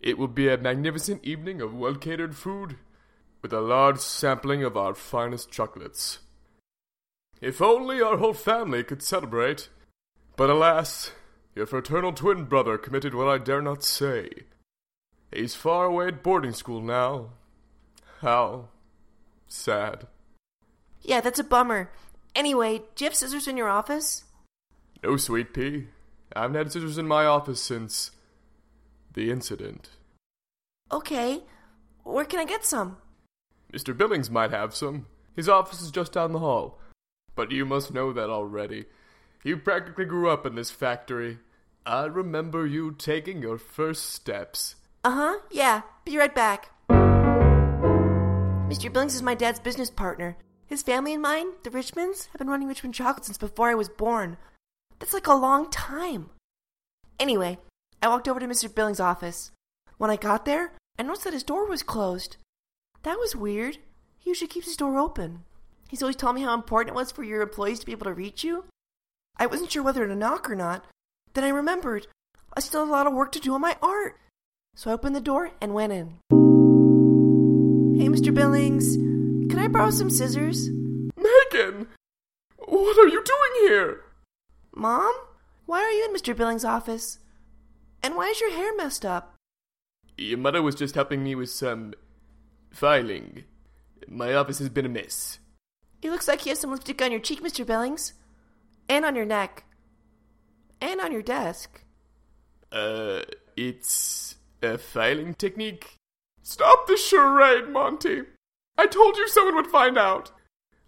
It 0.00 0.18
will 0.18 0.28
be 0.28 0.48
a 0.48 0.56
magnificent 0.56 1.24
evening 1.24 1.60
of 1.60 1.74
well 1.74 1.96
catered 1.96 2.36
food 2.36 2.76
with 3.42 3.52
a 3.52 3.60
large 3.60 3.98
sampling 3.98 4.62
of 4.62 4.76
our 4.76 4.94
finest 4.94 5.50
chocolates. 5.50 6.20
If 7.40 7.60
only 7.60 8.00
our 8.00 8.18
whole 8.18 8.32
family 8.32 8.84
could 8.84 9.02
celebrate. 9.02 9.68
But 10.36 10.48
alas, 10.48 11.10
your 11.56 11.66
fraternal 11.66 12.12
twin 12.12 12.44
brother 12.44 12.78
committed 12.78 13.16
what 13.16 13.26
I 13.26 13.38
dare 13.38 13.62
not 13.62 13.82
say. 13.82 14.30
He's 15.32 15.56
far 15.56 15.86
away 15.86 16.06
at 16.06 16.22
boarding 16.22 16.52
school 16.52 16.80
now. 16.80 17.30
How 18.20 18.68
sad. 19.48 20.06
Yeah, 21.02 21.20
that's 21.20 21.38
a 21.38 21.44
bummer. 21.44 21.90
Anyway, 22.34 22.82
do 22.94 23.04
you 23.04 23.10
have 23.10 23.16
scissors 23.16 23.48
in 23.48 23.56
your 23.56 23.68
office? 23.68 24.24
No, 25.02 25.16
sweet 25.16 25.54
pea. 25.54 25.88
I 26.34 26.42
haven't 26.42 26.56
had 26.56 26.72
scissors 26.72 26.98
in 26.98 27.08
my 27.08 27.24
office 27.24 27.60
since 27.60 28.10
the 29.14 29.30
incident. 29.30 29.90
Okay. 30.92 31.42
Where 32.04 32.24
can 32.24 32.38
I 32.40 32.44
get 32.44 32.64
some? 32.64 32.98
Mr. 33.72 33.96
Billings 33.96 34.30
might 34.30 34.50
have 34.50 34.74
some. 34.74 35.06
His 35.34 35.48
office 35.48 35.80
is 35.80 35.90
just 35.90 36.12
down 36.12 36.32
the 36.32 36.38
hall. 36.38 36.78
But 37.34 37.50
you 37.50 37.64
must 37.64 37.94
know 37.94 38.12
that 38.12 38.30
already. 38.30 38.86
You 39.42 39.56
practically 39.56 40.04
grew 40.04 40.28
up 40.28 40.44
in 40.44 40.54
this 40.54 40.70
factory. 40.70 41.38
I 41.86 42.04
remember 42.04 42.66
you 42.66 42.92
taking 42.92 43.40
your 43.40 43.58
first 43.58 44.10
steps. 44.10 44.76
Uh 45.02 45.10
huh, 45.10 45.38
yeah. 45.50 45.82
Be 46.04 46.18
right 46.18 46.34
back. 46.34 46.70
Mr. 48.68 48.92
Billings 48.92 49.14
is 49.14 49.22
my 49.22 49.34
dad's 49.34 49.58
business 49.58 49.90
partner. 49.90 50.36
His 50.70 50.82
family 50.82 51.12
and 51.12 51.20
mine, 51.20 51.48
the 51.64 51.70
Richmonds, 51.70 52.28
have 52.28 52.38
been 52.38 52.48
running 52.48 52.68
Richmond 52.68 52.94
Chocolate 52.94 53.24
since 53.24 53.36
before 53.36 53.68
I 53.70 53.74
was 53.74 53.88
born. 53.88 54.36
That's 55.00 55.12
like 55.12 55.26
a 55.26 55.34
long 55.34 55.68
time. 55.68 56.30
Anyway, 57.18 57.58
I 58.00 58.06
walked 58.06 58.28
over 58.28 58.38
to 58.38 58.46
Mr. 58.46 58.72
Billings' 58.72 59.00
office. 59.00 59.50
When 59.98 60.12
I 60.12 60.16
got 60.16 60.44
there, 60.44 60.72
I 60.96 61.02
noticed 61.02 61.24
that 61.24 61.32
his 61.32 61.42
door 61.42 61.66
was 61.66 61.82
closed. 61.82 62.36
That 63.02 63.18
was 63.18 63.34
weird. 63.34 63.78
He 64.20 64.30
usually 64.30 64.46
keeps 64.46 64.66
his 64.66 64.76
door 64.76 64.96
open. 64.96 65.42
He's 65.88 66.02
always 66.02 66.14
told 66.14 66.36
me 66.36 66.42
how 66.42 66.54
important 66.54 66.94
it 66.94 66.98
was 66.98 67.10
for 67.10 67.24
your 67.24 67.42
employees 67.42 67.80
to 67.80 67.86
be 67.86 67.92
able 67.92 68.04
to 68.04 68.14
reach 68.14 68.44
you. 68.44 68.66
I 69.38 69.46
wasn't 69.46 69.72
sure 69.72 69.82
whether 69.82 70.06
to 70.06 70.14
knock 70.14 70.48
or 70.48 70.54
not. 70.54 70.84
Then 71.34 71.42
I 71.42 71.48
remembered 71.48 72.06
I 72.56 72.60
still 72.60 72.86
had 72.86 72.90
a 72.90 72.92
lot 72.92 73.06
of 73.08 73.12
work 73.12 73.32
to 73.32 73.40
do 73.40 73.54
on 73.54 73.60
my 73.60 73.76
art. 73.82 74.20
So 74.76 74.90
I 74.90 74.94
opened 74.94 75.16
the 75.16 75.20
door 75.20 75.50
and 75.60 75.74
went 75.74 75.92
in. 75.92 76.18
Hey, 77.98 78.06
Mr. 78.06 78.32
Billings, 78.32 78.96
can 79.50 79.58
I 79.58 79.66
borrow 79.66 79.90
some 79.90 80.10
scissors? 80.10 80.68
Megan! 81.16 81.88
What 82.56 82.98
are 82.98 83.08
you 83.08 83.24
doing 83.24 83.68
here? 83.68 84.04
Mom? 84.76 85.12
Why 85.66 85.80
are 85.80 85.90
you 85.90 86.04
in 86.04 86.14
Mr. 86.14 86.36
Billings' 86.36 86.64
office? 86.64 87.18
And 88.00 88.14
why 88.14 88.28
is 88.28 88.40
your 88.40 88.52
hair 88.52 88.76
messed 88.76 89.04
up? 89.04 89.34
Your 90.16 90.38
mother 90.38 90.62
was 90.62 90.76
just 90.76 90.94
helping 90.94 91.24
me 91.24 91.34
with 91.34 91.50
some 91.50 91.94
filing. 92.70 93.42
My 94.06 94.34
office 94.34 94.60
has 94.60 94.68
been 94.68 94.86
a 94.86 94.88
mess. 94.88 95.40
It 96.00 96.10
looks 96.10 96.28
like 96.28 96.46
you 96.46 96.50
have 96.50 96.58
some 96.58 96.70
lipstick 96.70 97.02
on 97.02 97.10
your 97.10 97.20
cheek, 97.20 97.42
Mr. 97.42 97.66
Billings. 97.66 98.12
And 98.88 99.04
on 99.04 99.16
your 99.16 99.24
neck. 99.24 99.64
And 100.80 101.00
on 101.00 101.10
your 101.10 101.22
desk. 101.22 101.82
Uh, 102.70 103.22
it's 103.56 104.36
a 104.62 104.78
filing 104.78 105.34
technique? 105.34 105.96
Stop 106.42 106.86
the 106.86 106.96
charade, 106.96 107.68
Monty. 107.68 108.22
I 108.80 108.86
told 108.86 109.18
you 109.18 109.28
someone 109.28 109.56
would 109.56 109.66
find 109.66 109.98
out. 109.98 110.30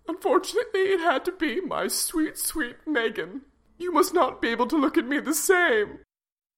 Unfortunately, 0.08 0.80
it 0.80 1.00
had 1.00 1.26
to 1.26 1.32
be 1.32 1.60
my 1.60 1.88
sweet, 1.88 2.38
sweet 2.38 2.76
Megan. 2.86 3.42
You 3.76 3.92
must 3.92 4.14
not 4.14 4.40
be 4.40 4.48
able 4.48 4.66
to 4.68 4.78
look 4.78 4.96
at 4.96 5.06
me 5.06 5.20
the 5.20 5.34
same. 5.34 5.98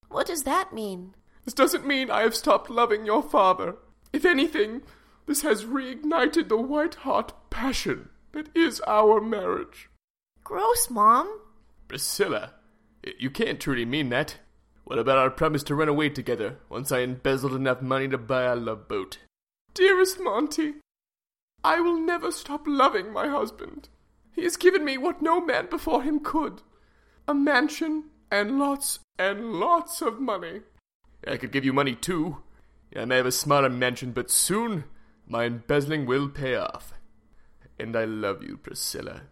What 0.09 0.29
does 0.29 0.45
that 0.45 0.73
mean? 0.73 1.17
This 1.45 1.53
doesn't 1.53 1.85
mean 1.85 2.09
I 2.09 2.21
have 2.21 2.37
stopped 2.37 2.71
loving 2.71 3.05
your 3.05 3.21
father. 3.21 3.75
If 4.13 4.25
anything, 4.25 4.83
this 5.27 5.43
has 5.43 5.65
reignited 5.65 6.49
the 6.49 6.57
white 6.57 6.95
hot 6.95 7.51
passion 7.51 8.11
that 8.31 8.49
is 8.55 8.81
our 8.87 9.21
marriage. 9.21 9.91
Gross, 10.45 10.89
Mom. 10.89 11.41
Priscilla, 11.89 12.53
you 13.19 13.29
can't 13.29 13.59
truly 13.59 13.85
mean 13.85 14.11
that. 14.11 14.37
What 14.85 15.01
about 15.01 15.19
our 15.19 15.31
promise 15.31 15.65
to 15.65 15.75
run 15.75 15.89
away 15.89 16.11
together 16.11 16.59
once 16.69 16.93
I 16.93 17.01
embezzled 17.01 17.57
enough 17.57 17.83
money 17.83 18.07
to 18.07 18.19
buy 18.19 18.43
a 18.43 18.55
love 18.55 18.87
boat? 18.87 19.19
Dearest 19.75 20.21
Monty, 20.21 20.75
I 21.65 21.81
will 21.81 21.99
never 21.99 22.31
stop 22.31 22.65
loving 22.67 23.13
my 23.13 23.27
husband. 23.27 23.89
He 24.33 24.43
has 24.43 24.57
given 24.57 24.85
me 24.85 24.99
what 24.99 25.23
no 25.23 25.41
man 25.41 25.67
before 25.71 26.03
him 26.03 26.21
could 26.21 26.63
a 27.27 27.33
mansion 27.35 28.05
and 28.31 28.59
lots 28.59 28.99
and 29.19 29.55
lots 29.55 30.03
of 30.03 30.21
money. 30.21 30.61
I 31.27 31.39
could 31.39 31.53
give 31.53 31.65
you 31.65 31.73
money 31.73 31.95
too. 31.95 32.43
I 32.95 33.07
may 33.07 33.17
have 33.17 33.27
a 33.27 33.33
smaller 33.33 33.71
mansion, 33.71 34.13
but 34.13 34.31
soon 34.31 34.85
my 35.27 35.45
embezzling 35.45 36.05
will 36.07 36.29
pay 36.29 36.55
off. 36.55 36.93
And 37.79 37.97
I 37.97 38.05
love 38.05 38.43
you, 38.43 38.57
Priscilla. 38.57 39.23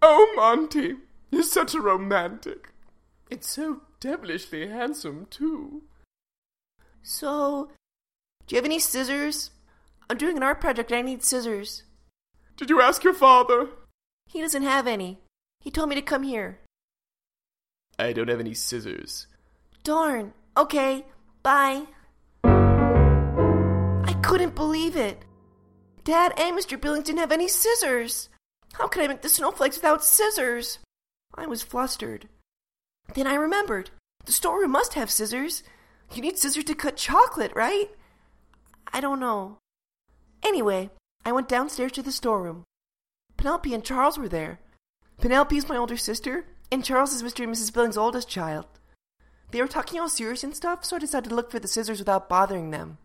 Oh, 0.00 0.32
Monty, 0.36 0.94
you're 1.30 1.42
such 1.42 1.74
a 1.74 1.80
romantic. 1.80 2.70
It's 3.30 3.50
so 3.50 3.82
devilishly 4.00 4.68
handsome, 4.68 5.26
too. 5.28 5.82
So, 7.02 7.70
do 8.46 8.54
you 8.54 8.58
have 8.58 8.64
any 8.64 8.78
scissors? 8.78 9.50
I'm 10.08 10.18
doing 10.18 10.36
an 10.36 10.42
art 10.42 10.60
project 10.60 10.90
and 10.90 10.98
I 10.98 11.02
need 11.02 11.22
scissors. 11.22 11.84
Did 12.56 12.70
you 12.70 12.80
ask 12.80 13.02
your 13.04 13.14
father? 13.14 13.68
He 14.26 14.40
doesn't 14.40 14.62
have 14.62 14.86
any. 14.86 15.18
He 15.60 15.70
told 15.70 15.88
me 15.88 15.94
to 15.94 16.02
come 16.02 16.22
here. 16.22 16.60
I 17.98 18.12
don't 18.12 18.28
have 18.28 18.40
any 18.40 18.54
scissors. 18.54 19.26
Darn. 19.82 20.34
Okay, 20.56 21.06
bye. 21.42 21.84
I 22.44 24.12
couldn't 24.22 24.54
believe 24.54 24.96
it. 24.96 25.24
Dad 26.04 26.32
and 26.36 26.56
Mr. 26.58 26.80
Billings 26.80 27.04
didn't 27.04 27.20
have 27.20 27.32
any 27.32 27.48
scissors. 27.48 28.28
How 28.74 28.88
could 28.88 29.02
I 29.04 29.08
make 29.08 29.22
the 29.22 29.28
snowflakes 29.28 29.76
without 29.76 30.04
scissors? 30.04 30.78
I 31.34 31.46
was 31.46 31.62
flustered. 31.62 32.28
Then 33.14 33.26
I 33.26 33.34
remembered. 33.34 33.90
The 34.26 34.32
storeroom 34.32 34.72
must 34.72 34.94
have 34.94 35.10
scissors. 35.10 35.62
You 36.12 36.22
need 36.22 36.38
scissors 36.38 36.64
to 36.64 36.74
cut 36.74 36.96
chocolate, 36.96 37.52
right? 37.54 37.90
I 38.92 39.00
don't 39.00 39.20
know. 39.20 39.58
Anyway, 40.44 40.90
I 41.24 41.32
went 41.32 41.48
downstairs 41.48 41.92
to 41.92 42.02
the 42.02 42.12
storeroom. 42.12 42.64
Penelope 43.36 43.72
and 43.72 43.82
Charles 43.82 44.18
were 44.18 44.28
there. 44.28 44.60
Penelope 45.20 45.56
is 45.56 45.68
my 45.68 45.76
older 45.76 45.96
sister, 45.96 46.44
and 46.70 46.84
Charles 46.84 47.14
is 47.14 47.22
Mr. 47.22 47.44
and 47.44 47.54
Mrs. 47.54 47.72
Billings' 47.72 47.96
oldest 47.96 48.28
child. 48.28 48.66
They 49.50 49.62
were 49.62 49.68
talking 49.68 50.00
all 50.00 50.08
serious 50.08 50.44
and 50.44 50.54
stuff, 50.54 50.84
so 50.84 50.96
I 50.96 50.98
decided 50.98 51.30
to 51.30 51.34
look 51.34 51.50
for 51.50 51.58
the 51.58 51.68
scissors 51.68 51.98
without 51.98 52.28
bothering 52.28 52.70
them. 52.70 52.98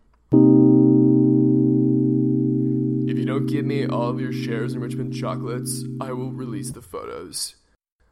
If 3.10 3.16
you 3.16 3.24
don't 3.24 3.46
give 3.46 3.64
me 3.64 3.86
all 3.86 4.08
of 4.08 4.20
your 4.20 4.32
shares 4.32 4.74
in 4.74 4.80
Richmond 4.80 5.14
Chocolates, 5.14 5.84
I 6.00 6.12
will 6.12 6.32
release 6.32 6.72
the 6.72 6.82
photos. 6.82 7.54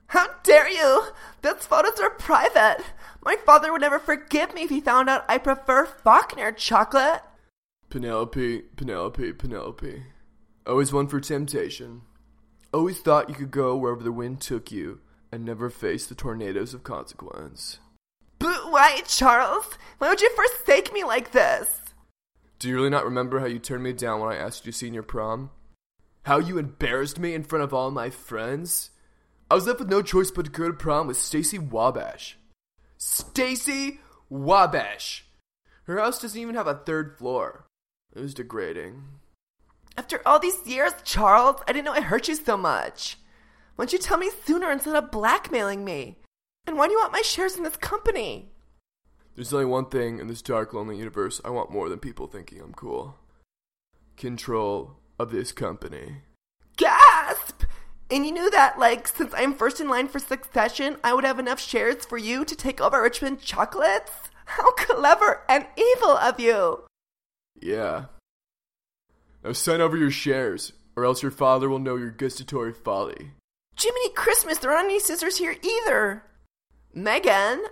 How 0.06 0.26
dare 0.42 0.70
you! 0.70 1.08
Those 1.42 1.66
photos 1.66 2.00
are 2.00 2.10
private! 2.10 2.82
My 3.22 3.36
father 3.44 3.70
would 3.72 3.82
never 3.82 3.98
forgive 3.98 4.54
me 4.54 4.62
if 4.62 4.70
he 4.70 4.80
found 4.80 5.10
out 5.10 5.24
I 5.28 5.38
prefer 5.38 5.84
Faulkner 5.84 6.52
chocolate! 6.52 7.22
Penelope, 7.90 8.62
Penelope, 8.76 9.32
Penelope. 9.32 10.02
Always 10.66 10.92
one 10.92 11.08
for 11.08 11.20
temptation. 11.20 12.02
Always 12.72 13.00
thought 13.00 13.30
you 13.30 13.34
could 13.34 13.50
go 13.50 13.76
wherever 13.76 14.02
the 14.02 14.12
wind 14.12 14.42
took 14.42 14.70
you 14.70 15.00
and 15.32 15.42
never 15.42 15.70
face 15.70 16.06
the 16.06 16.14
tornadoes 16.14 16.74
of 16.74 16.84
consequence. 16.84 17.78
But 18.38 18.70
why, 18.70 19.00
Charles? 19.06 19.78
Why 19.96 20.10
would 20.10 20.20
you 20.20 20.30
forsake 20.36 20.92
me 20.92 21.02
like 21.02 21.32
this? 21.32 21.80
Do 22.58 22.68
you 22.68 22.74
really 22.74 22.90
not 22.90 23.06
remember 23.06 23.40
how 23.40 23.46
you 23.46 23.58
turned 23.58 23.84
me 23.84 23.94
down 23.94 24.20
when 24.20 24.32
I 24.32 24.36
asked 24.36 24.66
you 24.66 24.72
to 24.72 24.76
senior 24.78 25.02
prom? 25.02 25.50
How 26.24 26.38
you 26.38 26.58
embarrassed 26.58 27.18
me 27.18 27.32
in 27.32 27.42
front 27.42 27.64
of 27.64 27.72
all 27.72 27.90
my 27.90 28.10
friends? 28.10 28.90
I 29.50 29.54
was 29.54 29.66
left 29.66 29.78
with 29.78 29.88
no 29.88 30.02
choice 30.02 30.30
but 30.30 30.44
to 30.44 30.50
go 30.50 30.66
to 30.66 30.74
prom 30.74 31.06
with 31.06 31.16
Stacy 31.16 31.58
Wabash. 31.58 32.36
Stacy 32.98 34.00
Wabash! 34.28 35.24
Her 35.84 35.98
house 35.98 36.20
doesn't 36.20 36.38
even 36.38 36.54
have 36.54 36.66
a 36.66 36.74
third 36.74 37.16
floor. 37.16 37.64
It 38.18 38.22
was 38.22 38.34
degrading. 38.34 39.04
After 39.96 40.20
all 40.26 40.40
these 40.40 40.66
years, 40.66 40.92
Charles, 41.04 41.60
I 41.68 41.72
didn't 41.72 41.84
know 41.84 41.92
I 41.92 42.00
hurt 42.00 42.26
you 42.26 42.34
so 42.34 42.56
much. 42.56 43.16
Why 43.76 43.84
don't 43.84 43.92
you 43.92 43.98
tell 44.00 44.18
me 44.18 44.28
sooner 44.44 44.72
instead 44.72 44.96
of 44.96 45.12
blackmailing 45.12 45.84
me? 45.84 46.16
And 46.66 46.76
why 46.76 46.88
do 46.88 46.94
you 46.94 46.98
want 46.98 47.12
my 47.12 47.22
shares 47.22 47.56
in 47.56 47.62
this 47.62 47.76
company? 47.76 48.50
There's 49.36 49.52
only 49.52 49.66
one 49.66 49.86
thing 49.86 50.18
in 50.18 50.26
this 50.26 50.42
dark, 50.42 50.74
lonely 50.74 50.98
universe 50.98 51.40
I 51.44 51.50
want 51.50 51.70
more 51.70 51.88
than 51.88 52.00
people 52.00 52.26
thinking 52.26 52.60
I'm 52.60 52.74
cool 52.74 53.14
control 54.16 54.96
of 55.20 55.30
this 55.30 55.52
company. 55.52 56.22
Gasp! 56.76 57.62
And 58.10 58.26
you 58.26 58.32
knew 58.32 58.50
that, 58.50 58.80
like, 58.80 59.06
since 59.06 59.32
I'm 59.36 59.54
first 59.54 59.80
in 59.80 59.88
line 59.88 60.08
for 60.08 60.18
succession, 60.18 60.96
I 61.04 61.14
would 61.14 61.22
have 61.22 61.38
enough 61.38 61.60
shares 61.60 62.04
for 62.04 62.18
you 62.18 62.44
to 62.44 62.56
take 62.56 62.80
over 62.80 63.00
Richmond 63.00 63.40
Chocolates? 63.40 64.10
How 64.46 64.72
clever 64.72 65.42
and 65.48 65.66
evil 65.76 66.16
of 66.16 66.40
you! 66.40 66.87
Yeah. 67.60 68.06
Now 69.44 69.52
sign 69.52 69.80
over 69.80 69.96
your 69.96 70.10
shares, 70.10 70.72
or 70.96 71.04
else 71.04 71.22
your 71.22 71.30
father 71.30 71.68
will 71.68 71.78
know 71.78 71.96
your 71.96 72.10
gustatory 72.10 72.72
folly. 72.72 73.32
Jiminy 73.78 74.10
Christmas, 74.10 74.58
there 74.58 74.72
aren't 74.72 74.86
any 74.86 75.00
scissors 75.00 75.38
here 75.38 75.56
either! 75.62 76.24
Megan, 76.92 77.62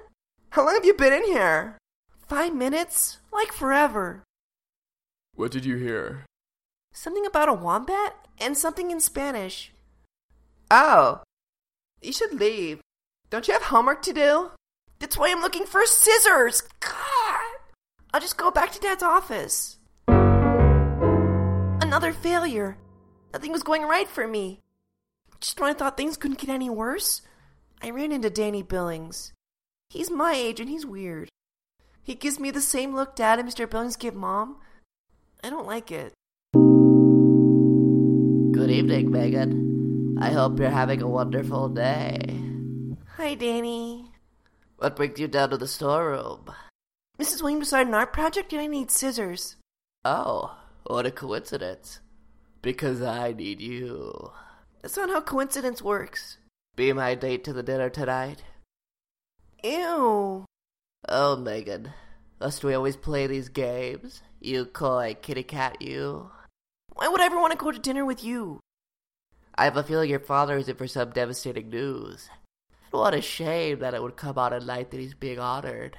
how 0.51 0.65
long 0.65 0.75
have 0.75 0.85
you 0.85 0.95
been 0.95 1.13
in 1.13 1.25
here? 1.25 1.79
Five 2.29 2.55
minutes? 2.55 3.19
Like 3.33 3.53
forever. 3.53 4.23
What 5.35 5.51
did 5.51 5.65
you 5.65 5.77
hear? 5.77 6.25
Something 6.93 7.27
about 7.27 7.49
a 7.49 7.53
wombat 7.53 8.15
and 8.39 8.57
something 8.57 8.91
in 8.91 9.01
Spanish. 9.01 9.73
Oh, 10.71 11.23
you 12.01 12.13
should 12.13 12.35
leave. 12.35 12.81
Don't 13.29 13.49
you 13.49 13.55
have 13.55 13.65
homework 13.65 14.03
to 14.03 14.13
do? 14.13 14.51
That's 14.99 15.19
why 15.19 15.31
I'm 15.31 15.43
looking 15.43 15.67
for 15.67 15.85
scissors. 15.85 16.63
God! 16.81 17.57
I'll 18.15 18.21
just 18.21 18.39
go 18.39 18.51
back 18.51 18.73
to 18.73 18.81
Dad's 18.81 19.03
office. 19.03 19.76
Another 21.87 22.13
failure. 22.13 22.77
Nothing 23.33 23.53
was 23.53 23.63
going 23.63 23.83
right 23.83 24.09
for 24.09 24.27
me. 24.27 24.61
Just 25.41 25.61
when 25.61 25.71
I 25.71 25.73
thought 25.73 25.97
things 25.97 26.17
couldn't 26.17 26.41
get 26.41 26.51
any 26.51 26.69
worse, 26.69 27.23
I 27.81 27.91
ran 27.91 28.11
into 28.11 28.29
Danny 28.29 28.65
Billings. 28.65 29.33
He's 29.89 30.11
my 30.11 30.33
age 30.33 30.59
and 30.59 30.69
he's 30.69 30.85
weird. 30.85 31.29
He 32.03 32.17
gives 32.17 32.41
me 32.41 32.51
the 32.51 32.61
same 32.61 32.93
look 32.93 33.15
Dad 33.15 33.39
and 33.39 33.49
Mr. 33.49 33.71
Billings 33.71 33.95
give 33.95 34.17
Mom. 34.17 34.57
I 35.45 35.51
don't 35.51 35.69
like 35.69 35.93
it. 35.93 36.13
Good 38.53 38.71
evening, 38.73 39.13
Megan. 39.13 40.19
I 40.21 40.31
hope 40.31 40.59
you're 40.59 40.71
having 40.71 41.03
a 41.03 41.09
wonderful 41.09 41.69
day. 41.69 42.19
Hi, 43.17 43.37
Danny. 43.37 44.11
What 44.79 44.97
brings 44.97 45.21
you 45.21 45.29
down 45.29 45.51
to 45.51 45.57
the 45.57 45.69
storeroom? 45.69 46.51
Mrs. 47.21 47.43
Williams 47.43 47.67
decided 47.69 47.87
an 47.87 47.95
art 47.95 48.13
project 48.13 48.53
and 48.53 48.61
I 48.61 48.67
need 48.67 48.91
scissors. 48.91 49.55
Oh, 50.05 50.59
what 50.87 51.07
a 51.07 51.11
coincidence. 51.11 52.01
Because 52.63 53.03
I 53.03 53.33
need 53.33 53.61
you. 53.61 54.33
That's 54.83 54.97
not 54.97 55.11
how 55.11 55.21
coincidence 55.21 55.83
works. 55.83 56.39
Be 56.77 56.93
my 56.93 57.15
date 57.15 57.45
to 57.45 57.53
the 57.53 57.63
dinner 57.63 57.91
tonight. 57.91 58.43
Ew. 59.63 60.45
Oh, 61.09 61.37
Megan. 61.37 61.93
Must 62.41 62.63
we 62.63 62.75
always 62.75 62.97
play 62.97 63.27
these 63.27 63.49
games? 63.49 64.23
You 64.41 64.67
coy 64.67 65.17
kitty 65.21 65.43
cat, 65.43 65.81
you. 65.81 66.31
Why 66.95 67.09
would 67.09 67.21
I 67.21 67.27
ever 67.27 67.41
want 67.41 67.53
to 67.53 67.59
go 67.59 67.73
to 67.73 67.79
dinner 67.79 68.05
with 68.05 68.23
you? 68.23 68.61
I 69.55 69.65
have 69.65 69.77
a 69.77 69.83
feeling 69.83 70.11
your 70.11 70.21
father 70.21 70.59
is 70.59 70.69
in 70.69 70.77
for 70.77 70.87
some 70.87 71.11
devastating 71.11 71.71
news. 71.71 72.29
What 72.91 73.15
a 73.15 73.23
shame 73.23 73.79
that 73.79 73.95
it 73.95 74.03
would 74.03 74.17
come 74.17 74.39
on 74.39 74.53
a 74.53 74.61
night 74.61 74.91
that 74.91 75.01
he's 75.01 75.15
being 75.15 75.39
honored. 75.39 75.97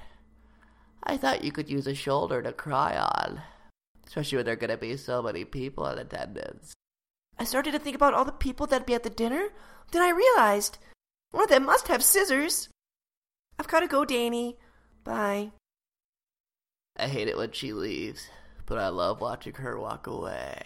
I 1.02 1.16
thought 1.16 1.44
you 1.44 1.52
could 1.52 1.68
use 1.68 1.86
a 1.86 1.94
shoulder 1.94 2.40
to 2.42 2.52
cry 2.52 2.96
on, 2.96 3.42
especially 4.08 4.36
when 4.36 4.46
there 4.46 4.54
are 4.54 4.56
going 4.56 4.70
to 4.70 4.78
be 4.78 4.96
so 4.96 5.22
many 5.22 5.44
people 5.44 5.86
in 5.86 5.98
attendance. 5.98 6.72
I 7.38 7.44
started 7.44 7.72
to 7.72 7.78
think 7.78 7.94
about 7.94 8.14
all 8.14 8.24
the 8.24 8.32
people 8.32 8.66
that'd 8.66 8.86
be 8.86 8.94
at 8.94 9.02
the 9.04 9.10
dinner. 9.10 9.48
Then 9.92 10.02
I 10.02 10.10
realized 10.10 10.78
one 11.30 11.44
of 11.44 11.50
them 11.50 11.66
must 11.66 11.88
have 11.88 12.02
scissors. 12.02 12.68
I've 13.58 13.68
got 13.68 13.80
to 13.80 13.86
go, 13.86 14.04
Danny. 14.04 14.56
Bye. 15.04 15.52
I 16.96 17.06
hate 17.06 17.28
it 17.28 17.36
when 17.36 17.52
she 17.52 17.72
leaves, 17.72 18.28
but 18.66 18.78
I 18.78 18.88
love 18.88 19.20
watching 19.20 19.54
her 19.54 19.78
walk 19.78 20.06
away. 20.06 20.62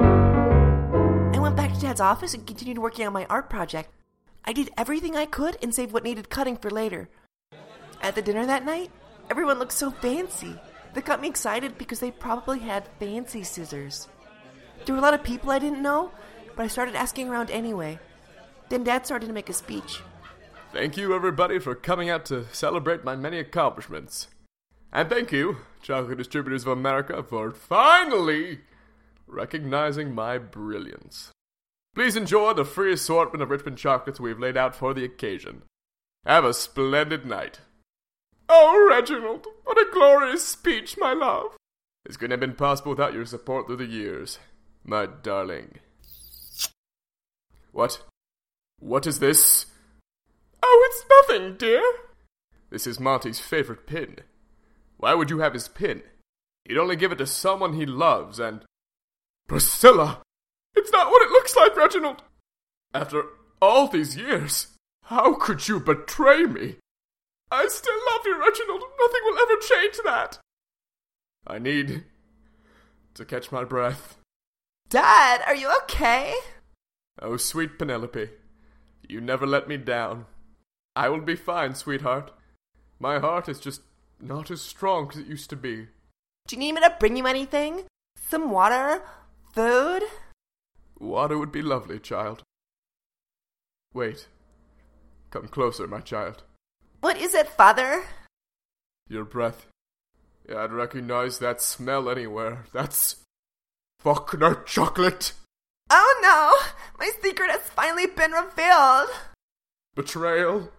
I 0.00 1.38
went 1.38 1.56
back 1.56 1.74
to 1.74 1.80
Dad's 1.80 2.00
office 2.00 2.34
and 2.34 2.46
continued 2.46 2.78
working 2.78 3.06
on 3.06 3.12
my 3.12 3.26
art 3.26 3.48
project. 3.50 3.90
I 4.44 4.52
did 4.52 4.70
everything 4.76 5.14
I 5.14 5.26
could 5.26 5.56
and 5.62 5.74
saved 5.74 5.92
what 5.92 6.04
needed 6.04 6.30
cutting 6.30 6.56
for 6.56 6.70
later. 6.70 7.08
At 8.00 8.14
the 8.16 8.22
dinner 8.22 8.46
that 8.46 8.64
night, 8.64 8.90
everyone 9.30 9.58
looked 9.58 9.72
so 9.72 9.90
fancy. 9.90 10.58
That 10.94 11.04
got 11.04 11.20
me 11.20 11.28
excited 11.28 11.78
because 11.78 12.00
they 12.00 12.10
probably 12.10 12.58
had 12.58 12.88
fancy 12.98 13.42
scissors. 13.42 14.08
There 14.84 14.94
were 14.94 14.98
a 14.98 15.02
lot 15.02 15.14
of 15.14 15.22
people 15.22 15.50
I 15.50 15.58
didn't 15.58 15.82
know, 15.82 16.10
but 16.56 16.64
I 16.64 16.68
started 16.68 16.94
asking 16.94 17.28
around 17.28 17.50
anyway. 17.50 17.98
Then 18.68 18.84
Dad 18.84 19.06
started 19.06 19.26
to 19.26 19.32
make 19.32 19.48
a 19.48 19.54
speech. 19.54 20.00
Thank 20.72 20.96
you, 20.96 21.14
everybody, 21.14 21.58
for 21.58 21.74
coming 21.74 22.08
out 22.08 22.24
to 22.26 22.46
celebrate 22.52 23.04
my 23.04 23.14
many 23.14 23.38
accomplishments. 23.38 24.28
And 24.92 25.08
thank 25.08 25.32
you, 25.32 25.58
Chocolate 25.82 26.18
Distributors 26.18 26.62
of 26.62 26.68
America, 26.68 27.22
for 27.22 27.52
finally 27.52 28.60
recognizing 29.26 30.14
my 30.14 30.38
brilliance. 30.38 31.30
Please 31.94 32.16
enjoy 32.16 32.54
the 32.54 32.64
free 32.64 32.92
assortment 32.92 33.42
of 33.42 33.50
Richmond 33.50 33.78
chocolates 33.78 34.20
we've 34.20 34.38
laid 34.38 34.56
out 34.56 34.74
for 34.74 34.94
the 34.94 35.04
occasion. 35.04 35.62
Have 36.24 36.44
a 36.44 36.54
splendid 36.54 37.26
night. 37.26 37.60
Oh, 38.48 38.86
Reginald, 38.88 39.46
what 39.64 39.78
a 39.78 39.90
glorious 39.92 40.46
speech, 40.46 40.96
my 40.98 41.12
love. 41.12 41.56
This 42.04 42.16
couldn't 42.16 42.32
have 42.32 42.40
been 42.40 42.54
possible 42.54 42.90
without 42.90 43.14
your 43.14 43.24
support 43.24 43.66
through 43.66 43.76
the 43.76 43.86
years, 43.86 44.38
my 44.84 45.06
darling. 45.06 45.78
What? 47.70 48.02
What 48.78 49.06
is 49.06 49.20
this? 49.20 49.66
Oh, 50.62 50.90
it's 50.90 51.28
nothing, 51.28 51.56
dear. 51.56 51.82
This 52.70 52.86
is 52.86 53.00
Monty's 53.00 53.40
favorite 53.40 53.86
pin. 53.86 54.18
Why 54.96 55.14
would 55.14 55.30
you 55.30 55.38
have 55.38 55.54
his 55.54 55.68
pin? 55.68 56.02
He'd 56.64 56.78
only 56.78 56.96
give 56.96 57.12
it 57.12 57.18
to 57.18 57.26
someone 57.26 57.74
he 57.74 57.86
loves, 57.86 58.38
and. 58.38 58.62
Priscilla! 59.48 60.22
It's 60.74 60.92
not 60.92 61.10
what 61.10 61.22
it 61.22 61.30
looks 61.32 61.56
like, 61.56 61.76
Reginald! 61.76 62.22
After 62.94 63.24
all 63.60 63.88
these 63.88 64.16
years, 64.16 64.68
how 65.04 65.34
could 65.34 65.68
you 65.68 65.80
betray 65.80 66.44
me? 66.44 66.76
I 67.52 67.68
still 67.68 67.98
love 68.10 68.22
you, 68.24 68.40
Reginald. 68.40 68.82
Nothing 68.98 69.20
will 69.24 69.38
ever 69.42 69.60
change 69.60 69.98
that. 70.04 70.38
I 71.46 71.58
need 71.58 72.04
to 73.12 73.26
catch 73.26 73.52
my 73.52 73.62
breath. 73.62 74.16
Dad, 74.88 75.42
are 75.46 75.54
you 75.54 75.70
okay? 75.82 76.34
Oh, 77.20 77.36
sweet 77.36 77.78
Penelope, 77.78 78.30
you 79.06 79.20
never 79.20 79.46
let 79.46 79.68
me 79.68 79.76
down. 79.76 80.24
I 80.96 81.10
will 81.10 81.20
be 81.20 81.36
fine, 81.36 81.74
sweetheart. 81.74 82.32
My 82.98 83.18
heart 83.18 83.50
is 83.50 83.60
just 83.60 83.82
not 84.18 84.50
as 84.50 84.62
strong 84.62 85.10
as 85.12 85.18
it 85.18 85.26
used 85.26 85.50
to 85.50 85.56
be. 85.56 85.88
Do 86.48 86.56
you 86.56 86.58
need 86.58 86.72
me 86.72 86.80
to 86.80 86.96
bring 86.98 87.18
you 87.18 87.26
anything? 87.26 87.84
Some 88.16 88.50
water? 88.50 89.02
Food? 89.52 90.04
Water 90.98 91.36
would 91.36 91.52
be 91.52 91.60
lovely, 91.60 91.98
child. 91.98 92.42
Wait. 93.92 94.26
Come 95.30 95.48
closer, 95.48 95.86
my 95.86 96.00
child. 96.00 96.44
What 97.02 97.18
is 97.18 97.34
it, 97.34 97.48
Father? 97.48 98.04
Your 99.08 99.24
breath. 99.24 99.66
Yeah, 100.48 100.62
I'd 100.62 100.70
recognize 100.70 101.40
that 101.40 101.60
smell 101.60 102.08
anywhere. 102.08 102.66
That's 102.72 103.16
Faulkner 103.98 104.62
chocolate. 104.64 105.32
Oh 105.90 106.20
no! 106.22 107.00
My 107.00 107.10
secret 107.20 107.50
has 107.50 107.62
finally 107.62 108.06
been 108.06 108.30
revealed! 108.30 109.08
Betrayal? 109.96 110.70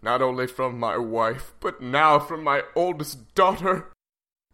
Not 0.00 0.22
only 0.22 0.46
from 0.46 0.80
my 0.80 0.96
wife, 0.96 1.52
but 1.60 1.82
now 1.82 2.18
from 2.18 2.42
my 2.42 2.62
oldest 2.74 3.34
daughter. 3.34 3.92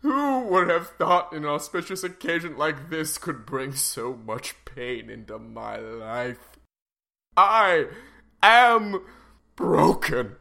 Who 0.01 0.41
would 0.41 0.69
have 0.69 0.89
thought 0.99 1.33
an 1.33 1.47
auspicious 1.47 2.03
occasion 2.03 2.59
like 2.59 2.91
this 2.91 3.19
could 3.19 3.47
bring 3.47 3.73
so 3.77 4.15
much 4.15 4.57
pain 4.65 5.09
into 5.09 5.39
my 5.39 5.77
life? 5.77 6.59
I 7.37 7.87
am 8.43 9.05
broken. 9.55 10.39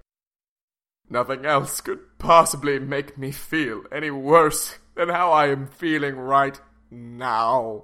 Nothing 1.10 1.46
else 1.46 1.82
could 1.82 2.18
possibly 2.18 2.80
make 2.80 3.18
me 3.18 3.32
feel 3.32 3.84
any 3.92 4.10
worse 4.10 4.80
than 4.96 5.10
how 5.10 5.32
I 5.32 5.48
am 5.48 5.68
feeling 5.68 6.16
right 6.16 6.60
now. 6.90 7.84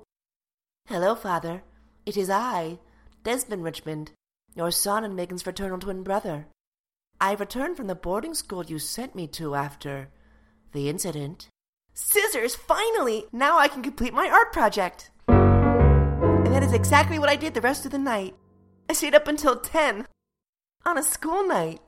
Hello, 0.88 1.16
Father. 1.16 1.64
It 2.06 2.18
is 2.18 2.30
I, 2.30 2.80
Desmond 3.24 3.64
Richmond, 3.64 4.12
your 4.56 4.72
son 4.72 5.04
and 5.04 5.16
Megan's 5.16 5.44
fraternal 5.44 5.78
twin 5.78 6.04
brother. 6.04 6.48
I 7.22 7.34
returned 7.34 7.78
from 7.78 7.88
the 7.88 7.96
boarding 7.96 8.34
school 8.34 8.66
you 8.66 8.80
sent 8.80 9.14
me 9.14 9.28
to 9.28 9.54
after 9.54 10.10
the 10.72 10.90
incident. 10.90 11.50
Scissors, 11.94 12.56
finally! 12.56 13.26
Now 13.32 13.60
I 13.60 13.68
can 13.68 13.84
complete 13.84 14.14
my 14.14 14.30
art 14.30 14.54
project! 14.54 15.12
And 15.28 16.48
that 16.48 16.64
is 16.64 16.74
exactly 16.74 17.20
what 17.20 17.30
I 17.30 17.36
did 17.36 17.54
the 17.54 17.62
rest 17.62 17.86
of 17.86 17.92
the 17.92 18.00
night. 18.00 18.36
I 18.90 18.94
stayed 18.94 19.14
up 19.14 19.28
until 19.28 19.60
10 19.60 20.08
on 20.86 20.98
a 20.98 21.04
school 21.04 21.46
night. 21.46 21.82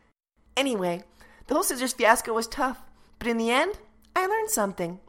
Anyway, 0.56 1.04
the 1.52 1.56
whole 1.56 1.64
scissors 1.64 1.92
fiasco 1.92 2.34
was 2.34 2.48
tough, 2.48 2.82
but 3.20 3.28
in 3.28 3.38
the 3.38 3.52
end, 3.52 3.78
I 4.16 4.26
learned 4.26 4.50
something. 4.50 5.02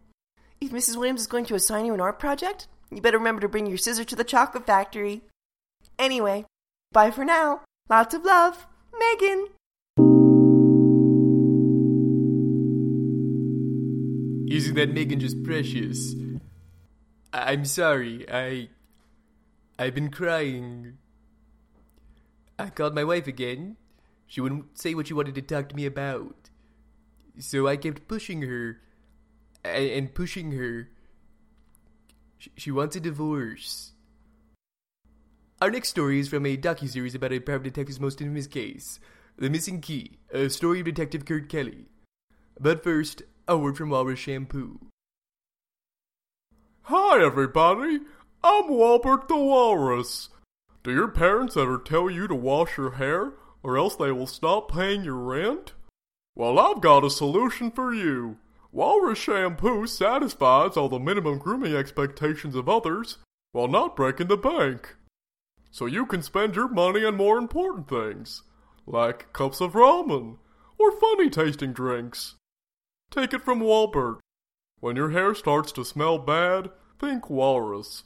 If 0.60 0.72
Mrs. 0.72 0.96
Williams 0.96 1.20
is 1.20 1.28
going 1.28 1.44
to 1.44 1.54
assign 1.54 1.86
you 1.86 1.94
an 1.94 2.00
art 2.00 2.18
project, 2.18 2.66
you 2.90 3.00
better 3.00 3.16
remember 3.16 3.40
to 3.42 3.48
bring 3.48 3.66
your 3.66 3.78
scissors 3.78 4.06
to 4.06 4.16
the 4.16 4.24
chocolate 4.24 4.66
factory. 4.66 5.22
Anyway, 6.00 6.44
bye 6.90 7.12
for 7.12 7.24
now. 7.24 7.60
Lots 7.88 8.12
of 8.12 8.24
love, 8.24 8.66
Megan. 8.98 9.46
Isn't 14.50 14.74
that 14.74 14.92
Megan 14.92 15.20
just 15.20 15.40
precious? 15.44 16.16
I'm 17.32 17.64
sorry, 17.64 18.26
I. 18.28 18.68
I've 19.78 19.94
been 19.94 20.10
crying. 20.10 20.98
I 22.58 22.70
called 22.70 22.96
my 22.96 23.04
wife 23.04 23.28
again. 23.28 23.76
She 24.32 24.40
wouldn't 24.40 24.78
say 24.78 24.94
what 24.94 25.08
she 25.08 25.12
wanted 25.12 25.34
to 25.34 25.42
talk 25.42 25.68
to 25.68 25.76
me 25.76 25.84
about. 25.84 26.48
So 27.38 27.68
I 27.68 27.76
kept 27.76 28.08
pushing 28.08 28.40
her. 28.40 28.80
And 29.62 30.14
pushing 30.14 30.52
her. 30.52 30.88
Sh- 32.38 32.48
She 32.56 32.70
wants 32.70 32.96
a 32.96 33.00
divorce. 33.00 33.92
Our 35.60 35.70
next 35.70 35.90
story 35.90 36.18
is 36.18 36.30
from 36.30 36.46
a 36.46 36.56
docu-series 36.56 37.14
about 37.14 37.34
a 37.34 37.40
private 37.40 37.64
detective's 37.64 38.00
most 38.00 38.22
infamous 38.22 38.46
case, 38.46 38.98
The 39.36 39.50
Missing 39.50 39.82
Key, 39.82 40.12
a 40.32 40.48
story 40.48 40.80
of 40.80 40.86
Detective 40.86 41.26
Kurt 41.26 41.50
Kelley. 41.50 41.88
But 42.58 42.82
first, 42.82 43.20
a 43.46 43.58
word 43.58 43.76
from 43.76 43.90
Walrus 43.90 44.18
Shampoo. 44.18 44.80
Hi, 46.84 47.22
everybody. 47.22 48.00
I'm 48.42 48.70
Walbert 48.70 49.28
the 49.28 49.36
Walrus. 49.36 50.30
Do 50.82 50.90
your 50.90 51.08
parents 51.08 51.54
ever 51.58 51.76
tell 51.76 52.08
you 52.08 52.26
to 52.28 52.34
wash 52.34 52.78
your 52.78 52.92
hair, 52.92 53.34
or 53.62 53.76
else 53.78 53.96
they 53.96 54.12
will 54.12 54.26
stop 54.26 54.70
paying 54.70 55.04
your 55.04 55.16
rent? 55.16 55.72
Well, 56.34 56.58
I've 56.58 56.80
got 56.80 57.04
a 57.04 57.10
solution 57.10 57.70
for 57.70 57.94
you. 57.94 58.38
Walrus 58.72 59.18
Shampoo 59.18 59.86
satisfies 59.86 60.76
all 60.76 60.88
the 60.88 60.98
minimum 60.98 61.38
grooming 61.38 61.74
expectations 61.74 62.54
of 62.54 62.68
others 62.68 63.18
while 63.52 63.68
not 63.68 63.94
breaking 63.94 64.28
the 64.28 64.36
bank. 64.36 64.96
So 65.70 65.86
you 65.86 66.06
can 66.06 66.22
spend 66.22 66.56
your 66.56 66.68
money 66.68 67.04
on 67.04 67.16
more 67.16 67.38
important 67.38 67.88
things, 67.88 68.42
like 68.86 69.32
cups 69.32 69.60
of 69.60 69.72
ramen 69.72 70.38
or 70.78 70.92
funny 70.92 71.30
tasting 71.30 71.72
drinks. 71.72 72.34
Take 73.10 73.34
it 73.34 73.42
from 73.42 73.60
Walbert. 73.60 74.20
When 74.80 74.96
your 74.96 75.10
hair 75.10 75.34
starts 75.34 75.70
to 75.72 75.84
smell 75.84 76.18
bad, 76.18 76.70
think 76.98 77.28
walrus. 77.30 78.04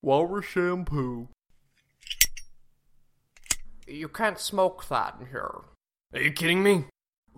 Walrus 0.00 0.46
shampoo. 0.46 1.28
You 3.86 4.08
can't 4.08 4.38
smoke 4.38 4.86
that 4.88 5.16
in 5.20 5.26
here. 5.26 5.60
Are 6.12 6.20
you 6.20 6.32
kidding 6.32 6.62
me? 6.62 6.84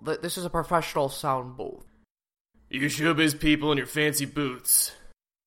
Th- 0.05 0.19
This 0.21 0.37
is 0.37 0.45
a 0.45 0.49
professional 0.49 1.09
sound 1.09 1.57
booth. 1.57 1.85
You 2.69 2.87
showbiz 2.87 3.39
people 3.39 3.71
in 3.71 3.77
your 3.77 3.87
fancy 3.87 4.25
boots. 4.25 4.93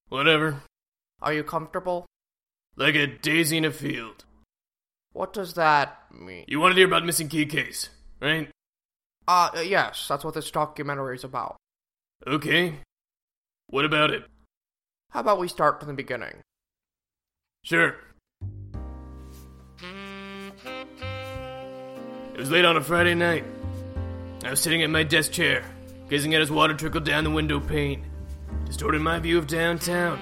Whatever. 0.09 0.63
Are 1.23 1.33
you 1.33 1.45
comfortable? 1.45 2.07
Like 2.77 2.95
a 2.95 3.07
daisy 3.07 3.59
in 3.59 3.65
a 3.65 3.71
field. 3.71 4.25
What 5.13 5.33
does 5.33 5.55
that 5.55 5.99
mean? 6.13 6.45
You 6.49 6.61
wanted 6.61 6.75
to 6.75 6.81
hear 6.81 6.87
about 6.89 7.05
missing 7.05 7.29
key 7.29 7.47
case, 7.47 7.89
right? 8.21 8.49
Uh, 9.29 9.51
uh, 9.57 9.61
yes, 9.61 10.07
that's 10.09 10.25
what 10.25 10.35
this 10.35 10.51
documentary 10.51 11.17
is 11.17 11.25
about. 11.25 11.57
Okay. 12.27 12.75
What 13.67 13.85
about 13.85 14.11
it? 14.11 14.25
How 15.11 15.21
about 15.21 15.39
we 15.41 15.49
start 15.49 15.79
from 15.79 15.89
the 15.89 15.95
beginning? 15.95 16.41
Sure. 17.65 17.97
Was 22.41 22.51
late 22.51 22.65
on 22.65 22.79
a 22.79 22.81
Friday 22.81 23.15
night. 23.15 23.45
I 24.47 24.51
was 24.51 24.61
sitting 24.61 24.83
at 24.83 24.89
my 24.89 25.03
desk 25.03 25.31
chair, 25.31 25.63
gazing 26.09 26.35
at 26.35 26.41
as 26.41 26.51
water 26.51 26.73
trickled 26.73 27.05
down 27.05 27.23
the 27.23 27.31
window 27.31 27.61
pane, 27.61 28.03
distorting 28.65 29.03
my 29.03 29.19
view 29.19 29.37
of 29.37 29.47
downtown. 29.47 30.19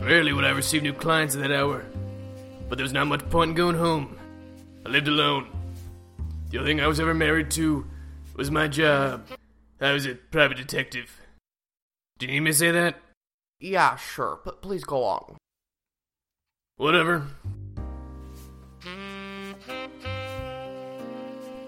Rarely 0.00 0.32
would 0.32 0.44
I 0.44 0.50
receive 0.50 0.84
new 0.84 0.92
clients 0.92 1.34
at 1.34 1.42
that 1.42 1.50
hour, 1.50 1.84
but 2.68 2.78
there 2.78 2.84
was 2.84 2.92
not 2.92 3.08
much 3.08 3.28
point 3.28 3.50
in 3.50 3.54
going 3.56 3.74
home. 3.74 4.16
I 4.84 4.88
lived 4.88 5.08
alone. 5.08 5.48
The 6.50 6.58
only 6.58 6.70
thing 6.70 6.80
I 6.80 6.86
was 6.86 7.00
ever 7.00 7.12
married 7.12 7.50
to 7.52 7.84
was 8.36 8.52
my 8.52 8.68
job. 8.68 9.26
I 9.80 9.90
was 9.90 10.06
a 10.06 10.14
private 10.14 10.58
detective. 10.58 11.20
Do 12.18 12.26
you 12.26 12.32
need 12.32 12.40
me 12.40 12.50
to 12.52 12.56
say 12.56 12.70
that? 12.70 13.00
Yeah, 13.58 13.96
sure, 13.96 14.38
but 14.44 14.62
please 14.62 14.84
go 14.84 15.02
on. 15.02 15.36
Whatever. 16.76 17.26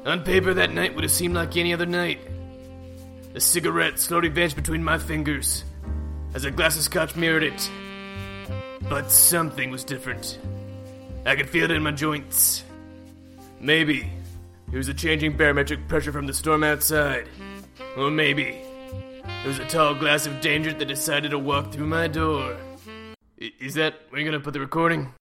On 0.09 0.25
paper, 0.25 0.55
that 0.55 0.73
night 0.73 0.95
would 0.95 1.05
have 1.05 1.11
seemed 1.11 1.35
like 1.35 1.55
any 1.59 1.75
other 1.75 1.85
night. 1.85 2.19
A 3.35 3.41
cigarette 3.41 3.99
slowly 3.99 4.29
vanished 4.31 4.57
between 4.57 4.83
my 4.83 4.97
fingers 4.97 5.65
as 6.33 6.45
a 6.45 6.51
glass 6.51 6.79
of 6.79 6.83
scotch 6.83 7.15
mirrored 7.15 7.43
it. 7.43 7.71
But 8.89 9.11
something 9.11 9.71
was 9.71 9.85
different. 9.85 10.39
I 11.27 11.37
could 11.37 11.51
feel 11.51 11.65
it 11.65 11.73
in 11.73 11.83
my 11.83 11.91
joints. 11.91 12.65
Maybe 13.61 14.11
it 14.73 14.77
was 14.79 14.87
the 14.87 14.95
changing 14.95 15.37
barometric 15.37 15.87
pressure 15.89 16.11
from 16.11 16.27
the 16.27 16.33
storm 16.33 16.65
outside. 16.65 17.29
Or 17.95 18.11
maybe 18.11 18.63
it 19.45 19.47
was 19.47 19.59
a 19.59 19.67
tall 19.67 19.95
glass 19.95 20.27
of 20.27 20.41
danger 20.41 20.73
that 20.73 20.87
decided 20.89 21.33
to 21.33 21.39
walk 21.39 21.71
through 21.71 21.87
my 21.87 22.09
door. 22.09 22.57
I- 23.43 23.53
Is 23.61 23.75
that 23.75 24.01
where 24.09 24.23
you're 24.23 24.31
gonna 24.31 24.43
put 24.43 24.55
the 24.55 24.61
recording? 24.61 25.13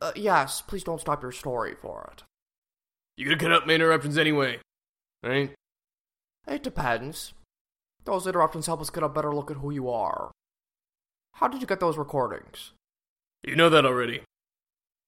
Uh, 0.00 0.12
yes, 0.14 0.62
please 0.62 0.84
don't 0.84 1.00
stop 1.00 1.22
your 1.22 1.32
story 1.32 1.74
for 1.74 2.08
it. 2.12 2.22
You 3.16 3.26
gotta 3.26 3.38
cut 3.38 3.52
out 3.52 3.66
my 3.66 3.74
interruptions 3.74 4.16
anyway, 4.16 4.58
right? 5.22 5.52
It 6.46 6.62
depends. 6.62 7.34
Those 8.04 8.26
interruptions 8.26 8.66
help 8.66 8.80
us 8.80 8.90
get 8.90 9.02
a 9.02 9.08
better 9.08 9.34
look 9.34 9.50
at 9.50 9.58
who 9.58 9.70
you 9.70 9.88
are. 9.90 10.32
How 11.34 11.48
did 11.48 11.60
you 11.60 11.66
get 11.66 11.80
those 11.80 11.98
recordings? 11.98 12.72
You 13.44 13.56
know 13.56 13.68
that 13.68 13.86
already. 13.86 14.22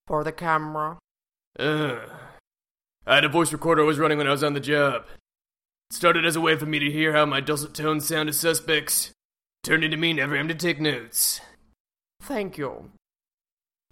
For 0.07 0.23
the 0.23 0.33
camera? 0.33 0.99
Ugh. 1.59 2.11
I 3.07 3.15
had 3.17 3.25
a 3.25 3.29
voice 3.29 3.53
recorder 3.53 3.83
I 3.83 3.87
was 3.87 3.99
running 3.99 4.19
when 4.19 4.27
I 4.27 4.33
was 4.33 4.45
on 4.45 4.55
the 4.55 4.61
job. 4.61 5.05
It 5.91 5.97
started 5.97 6.25
as 6.25 6.37
a 6.37 6.41
way 6.41 6.57
for 6.57 6.67
me 6.67 6.79
to 6.79 6.91
hear 6.91 7.13
how 7.13 7.27
my 7.27 7.41
dulcet 7.41 7.75
tones 7.75 8.07
sound 8.07 8.29
to 8.29 8.33
suspects. 8.33 9.13
Turned 9.63 9.85
into 9.85 9.97
me 9.97 10.13
never 10.13 10.37
having 10.37 10.49
to 10.49 10.55
take 10.55 10.81
notes. 10.81 11.41
Thank 12.21 12.59
you. 12.59 12.91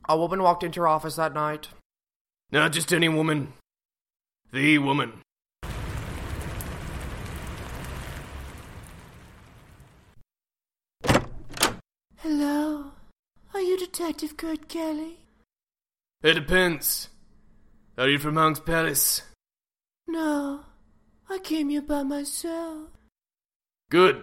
A 0.08 0.18
woman 0.18 0.42
walked 0.42 0.62
into 0.62 0.76
your 0.76 0.88
office 0.88 1.16
that 1.16 1.34
night. 1.34 1.68
Not 2.50 2.72
just 2.72 2.92
any 2.92 3.08
woman. 3.08 3.54
The 4.52 4.76
woman. 4.76 5.14
Hello? 12.18 12.92
Are 13.54 13.60
you 13.60 13.78
Detective 13.78 14.36
Kurt 14.36 14.68
Kelley? 14.68 15.20
It 16.22 16.34
depends. 16.34 17.08
Are 17.96 18.10
you 18.10 18.18
from 18.18 18.34
Monk's 18.34 18.60
Palace? 18.60 19.22
No, 20.06 20.60
I 21.30 21.38
came 21.38 21.70
here 21.70 21.80
by 21.80 22.02
myself. 22.02 22.90
Good. 23.90 24.22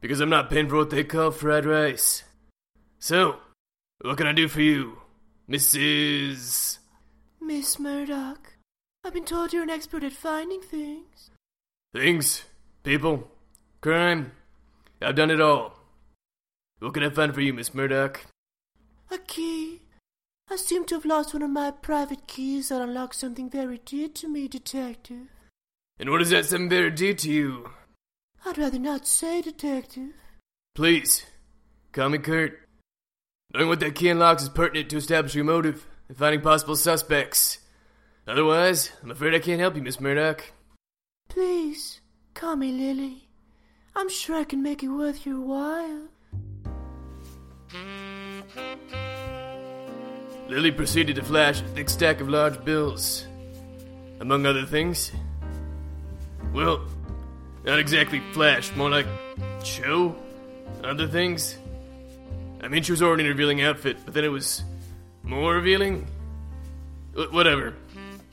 Because 0.00 0.20
I'm 0.20 0.30
not 0.30 0.48
paying 0.48 0.68
for 0.68 0.76
what 0.76 0.90
they 0.90 1.02
call 1.02 1.32
fried 1.32 1.66
rice. 1.66 2.22
So, 3.00 3.38
what 4.00 4.16
can 4.16 4.28
I 4.28 4.32
do 4.32 4.46
for 4.46 4.60
you, 4.60 4.98
Mrs. 5.50 6.78
Miss 7.40 7.80
Murdoch, 7.80 8.49
I've 9.02 9.14
been 9.14 9.24
told 9.24 9.52
you're 9.52 9.62
an 9.62 9.70
expert 9.70 10.04
at 10.04 10.12
finding 10.12 10.60
things. 10.60 11.30
Things? 11.94 12.44
People? 12.82 13.28
Crime? 13.80 14.32
I've 15.00 15.14
done 15.14 15.30
it 15.30 15.40
all. 15.40 15.78
What 16.80 16.94
can 16.94 17.02
I 17.02 17.10
find 17.10 17.34
for 17.34 17.40
you, 17.40 17.54
Miss 17.54 17.74
Murdoch? 17.74 18.26
A 19.10 19.18
key. 19.18 19.80
I 20.50 20.56
seem 20.56 20.84
to 20.86 20.96
have 20.96 21.04
lost 21.04 21.32
one 21.32 21.42
of 21.42 21.50
my 21.50 21.70
private 21.70 22.26
keys 22.26 22.68
that 22.68 22.82
unlocks 22.82 23.18
something 23.18 23.48
very 23.48 23.78
dear 23.84 24.08
to 24.08 24.28
me, 24.28 24.48
Detective. 24.48 25.28
And 25.98 26.10
what 26.10 26.18
does 26.18 26.30
that 26.30 26.44
something 26.46 26.68
better 26.68 26.90
do 26.90 27.14
to 27.14 27.30
you? 27.30 27.70
I'd 28.44 28.58
rather 28.58 28.78
not 28.78 29.06
say, 29.06 29.40
Detective. 29.40 30.12
Please, 30.74 31.24
call 31.92 32.10
me 32.10 32.18
Kurt. 32.18 32.58
Knowing 33.54 33.68
what 33.68 33.80
that 33.80 33.94
key 33.94 34.08
unlocks 34.08 34.42
is 34.42 34.48
pertinent 34.48 34.90
to 34.90 34.96
establishing 34.96 35.38
your 35.38 35.44
motive 35.44 35.86
and 36.08 36.16
finding 36.16 36.40
possible 36.40 36.76
suspects. 36.76 37.58
Otherwise, 38.30 38.92
I'm 39.02 39.10
afraid 39.10 39.34
I 39.34 39.40
can't 39.40 39.58
help 39.60 39.74
you, 39.74 39.82
Miss 39.82 40.00
Murdoch. 40.00 40.52
Please, 41.28 42.00
call 42.32 42.54
me 42.54 42.70
Lily. 42.70 43.28
I'm 43.96 44.08
sure 44.08 44.36
I 44.36 44.44
can 44.44 44.62
make 44.62 44.84
it 44.84 44.88
worth 44.88 45.26
your 45.26 45.40
while. 45.40 46.06
Lily 50.48 50.70
proceeded 50.70 51.16
to 51.16 51.24
flash 51.24 51.60
a 51.60 51.64
thick 51.74 51.90
stack 51.90 52.20
of 52.20 52.28
large 52.28 52.64
bills. 52.64 53.26
Among 54.20 54.46
other 54.46 54.64
things. 54.64 55.10
Well, 56.54 56.86
not 57.64 57.80
exactly 57.80 58.22
flash, 58.30 58.72
more 58.76 58.90
like 58.90 59.06
show 59.64 60.14
other 60.84 61.08
things. 61.08 61.58
I 62.60 62.68
mean, 62.68 62.84
she 62.84 62.92
was 62.92 63.02
already 63.02 63.24
in 63.24 63.26
a 63.26 63.30
revealing 63.30 63.62
outfit, 63.62 63.96
but 64.04 64.14
then 64.14 64.24
it 64.24 64.28
was 64.28 64.62
more 65.24 65.54
revealing? 65.54 66.06
Wh- 67.16 67.32
whatever. 67.32 67.74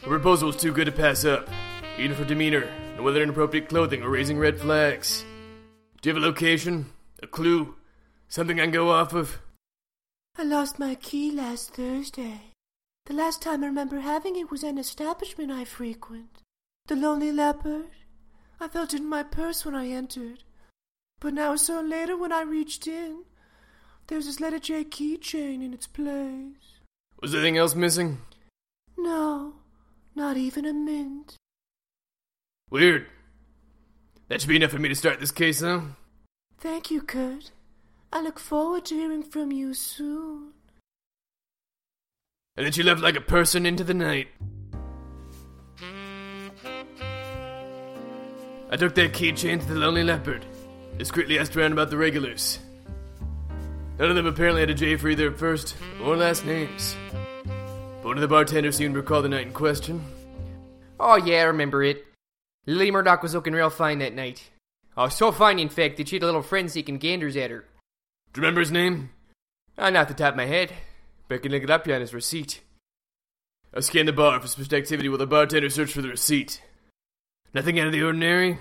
Her 0.01 0.09
proposal 0.09 0.47
was 0.47 0.57
too 0.57 0.71
good 0.71 0.85
to 0.85 0.91
pass 0.91 1.25
up, 1.25 1.49
even 1.97 2.15
for 2.15 2.25
demeanor 2.25 2.69
and 2.95 3.03
whether 3.03 3.21
inappropriate 3.21 3.69
clothing 3.69 4.01
or 4.01 4.09
raising 4.09 4.37
red 4.39 4.59
flags. 4.59 5.23
Do 6.01 6.09
you 6.09 6.15
have 6.15 6.23
a 6.23 6.25
location? 6.25 6.87
A 7.21 7.27
clue? 7.27 7.75
Something 8.27 8.59
I 8.59 8.63
can 8.63 8.71
go 8.71 8.91
off 8.91 9.13
of? 9.13 9.39
I 10.37 10.43
lost 10.43 10.79
my 10.79 10.95
key 10.95 11.31
last 11.31 11.73
Thursday. 11.73 12.53
The 13.05 13.13
last 13.13 13.41
time 13.41 13.63
I 13.63 13.67
remember 13.67 13.99
having 13.99 14.35
it 14.35 14.51
was 14.51 14.63
at 14.63 14.71
an 14.71 14.77
establishment 14.77 15.51
I 15.51 15.65
frequent. 15.65 16.41
The 16.87 16.95
Lonely 16.95 17.31
Leopard. 17.31 17.89
I 18.59 18.67
felt 18.67 18.93
it 18.93 19.01
in 19.01 19.09
my 19.09 19.23
purse 19.23 19.65
when 19.65 19.75
I 19.75 19.87
entered. 19.87 20.43
But 21.19 21.33
now 21.33 21.55
so 21.55 21.81
later 21.81 22.17
when 22.17 22.31
I 22.31 22.41
reached 22.41 22.87
in, 22.87 23.23
there 24.07 24.17
was 24.17 24.25
this 24.25 24.39
letter 24.39 24.59
J 24.59 24.83
keychain 24.83 25.63
in 25.63 25.73
its 25.73 25.87
place. 25.87 26.79
Was 27.21 27.33
anything 27.33 27.57
else 27.57 27.75
missing? 27.75 28.19
No, 28.97 29.55
not 30.17 30.35
even 30.35 30.65
a 30.65 30.73
mint. 30.73 31.37
Weird. 32.69 33.05
That 34.27 34.41
should 34.41 34.49
be 34.49 34.57
enough 34.57 34.71
for 34.71 34.79
me 34.79 34.89
to 34.89 34.95
start 34.95 35.19
this 35.19 35.31
case, 35.31 35.61
huh? 35.61 35.81
Thank 36.59 36.91
you, 36.91 37.01
Kurt. 37.01 37.51
I 38.11 38.21
look 38.21 38.39
forward 38.39 38.83
to 38.85 38.95
hearing 38.95 39.23
from 39.23 39.51
you 39.51 39.73
soon. 39.73 40.53
And 42.57 42.65
then 42.65 42.73
she 42.73 42.81
left 42.81 43.01
like 43.01 43.15
a 43.15 43.21
person 43.21 43.65
into 43.65 43.83
the 43.83 43.93
night. 43.93 44.27
I 48.69 48.75
took 48.75 48.95
that 48.95 49.13
keychain 49.13 49.61
to 49.61 49.65
the 49.67 49.75
Lonely 49.75 50.03
Leopard, 50.03 50.45
discreetly 50.97 51.37
asked 51.37 51.55
around 51.55 51.73
about 51.73 51.91
the 51.91 51.97
regulars. 51.97 52.59
None 53.99 54.09
of 54.09 54.15
them 54.15 54.25
apparently 54.25 54.61
had 54.61 54.71
a 54.71 54.73
J 54.73 54.97
for 54.97 55.09
either 55.09 55.31
first 55.31 55.75
or 56.03 56.17
last 56.17 56.43
names. 56.43 56.95
One 58.07 58.15
of 58.15 58.21
the 58.21 58.29
bartenders 58.29 58.77
seemed 58.77 58.93
to 58.93 59.01
recall 59.01 59.21
the 59.21 59.27
night 59.27 59.47
in 59.47 59.51
question. 59.51 60.01
Oh, 60.97 61.17
yeah, 61.17 61.41
I 61.41 61.43
remember 61.43 61.83
it. 61.83 62.05
Lily 62.65 62.89
Murdoch 62.89 63.21
was 63.21 63.33
looking 63.33 63.51
real 63.51 63.69
fine 63.69 63.99
that 63.99 64.13
night. 64.13 64.49
Oh, 64.95 65.09
so 65.09 65.29
fine, 65.33 65.59
in 65.59 65.67
fact, 65.67 65.97
that 65.97 66.07
she 66.07 66.15
had 66.15 66.23
a 66.23 66.25
little 66.25 66.41
friend 66.41 66.71
seeking 66.71 66.99
ganders 66.99 67.35
at 67.35 67.51
her. 67.51 67.65
Do 68.31 68.39
you 68.39 68.43
remember 68.43 68.61
his 68.61 68.71
name? 68.71 69.09
Uh, 69.77 69.89
not 69.89 70.07
the 70.07 70.13
top 70.13 70.31
of 70.31 70.37
my 70.37 70.45
head, 70.45 70.71
but 71.27 71.35
I 71.35 71.37
can 71.39 71.51
look 71.51 71.63
it 71.63 71.69
up 71.69 71.85
here 71.85 71.95
on 71.95 71.99
his 71.99 72.13
receipt. 72.13 72.61
I 73.73 73.81
scanned 73.81 74.07
the 74.07 74.13
bar 74.13 74.39
for 74.39 74.47
suspicious 74.47 74.71
activity 74.71 75.09
while 75.09 75.17
the 75.17 75.27
bartender 75.27 75.69
searched 75.69 75.93
for 75.93 76.01
the 76.01 76.07
receipt. 76.07 76.61
Nothing 77.53 77.77
out 77.77 77.87
of 77.87 77.91
the 77.91 78.03
ordinary. 78.03 78.57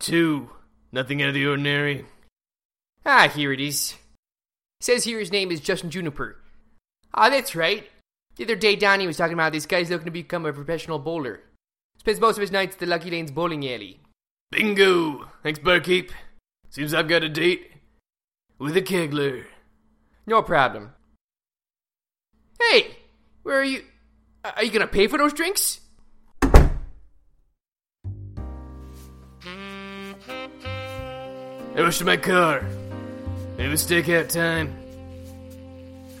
Two. 0.00 0.50
Nothing 0.90 1.22
out 1.22 1.28
of 1.28 1.34
the 1.34 1.46
ordinary. 1.46 2.06
Ah, 3.06 3.28
here 3.32 3.52
it 3.52 3.60
is. 3.60 3.94
Says 4.80 5.04
here 5.04 5.20
his 5.20 5.30
name 5.30 5.52
is 5.52 5.60
Justin 5.60 5.90
Juniper. 5.90 6.38
Ah, 7.14 7.30
that's 7.30 7.54
right. 7.54 7.88
The 8.36 8.44
other 8.44 8.56
day, 8.56 8.76
Donnie 8.76 9.06
was 9.06 9.16
talking 9.16 9.34
about 9.34 9.52
this 9.52 9.66
guy's 9.66 9.90
looking 9.90 10.06
to 10.06 10.10
become 10.10 10.46
a 10.46 10.52
professional 10.52 10.98
bowler. 10.98 11.40
Spends 11.98 12.20
most 12.20 12.36
of 12.36 12.40
his 12.40 12.50
nights 12.50 12.74
at 12.76 12.80
the 12.80 12.86
Lucky 12.86 13.10
Lanes 13.10 13.30
bowling 13.30 13.66
alley. 13.68 14.00
Bingo! 14.50 15.28
Thanks, 15.42 15.58
barkeep. 15.58 16.10
Seems 16.70 16.94
I've 16.94 17.08
got 17.08 17.22
a 17.22 17.28
date 17.28 17.70
with 18.58 18.76
a 18.76 18.82
kegler. 18.82 19.44
No 20.26 20.42
problem. 20.42 20.92
Hey, 22.58 22.96
where 23.42 23.60
are 23.60 23.64
you? 23.64 23.82
Uh, 24.44 24.52
are 24.56 24.64
you 24.64 24.70
gonna 24.70 24.86
pay 24.86 25.06
for 25.06 25.18
those 25.18 25.32
drinks? 25.32 25.80
I 31.74 31.80
rushed 31.80 31.98
to 31.98 32.04
my 32.04 32.16
car. 32.16 32.64
It 33.58 33.68
was 33.68 33.82
stakeout 33.86 34.28
time. 34.28 34.81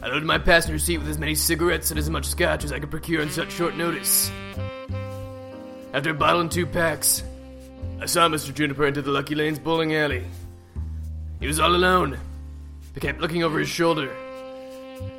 I 0.02 0.08
loaded 0.08 0.24
my 0.24 0.38
passenger 0.38 0.80
seat 0.80 0.98
with 0.98 1.08
as 1.08 1.18
many 1.18 1.36
cigarettes 1.36 1.90
and 1.90 1.98
as 1.98 2.10
much 2.10 2.24
scotch 2.24 2.64
as 2.64 2.72
I 2.72 2.80
could 2.80 2.90
procure 2.90 3.22
on 3.22 3.30
such 3.30 3.52
short 3.52 3.76
notice. 3.76 4.32
After 5.92 6.10
a 6.10 6.14
bottle 6.14 6.40
and 6.40 6.50
two 6.50 6.66
packs, 6.66 7.22
I 8.00 8.06
saw 8.06 8.28
Mr. 8.28 8.52
Juniper 8.52 8.84
enter 8.84 9.00
the 9.00 9.12
Lucky 9.12 9.36
Lanes 9.36 9.60
bowling 9.60 9.94
alley. 9.94 10.24
He 11.38 11.46
was 11.46 11.60
all 11.60 11.76
alone, 11.76 12.18
but 12.92 13.02
kept 13.02 13.20
looking 13.20 13.44
over 13.44 13.60
his 13.60 13.68
shoulder, 13.68 14.10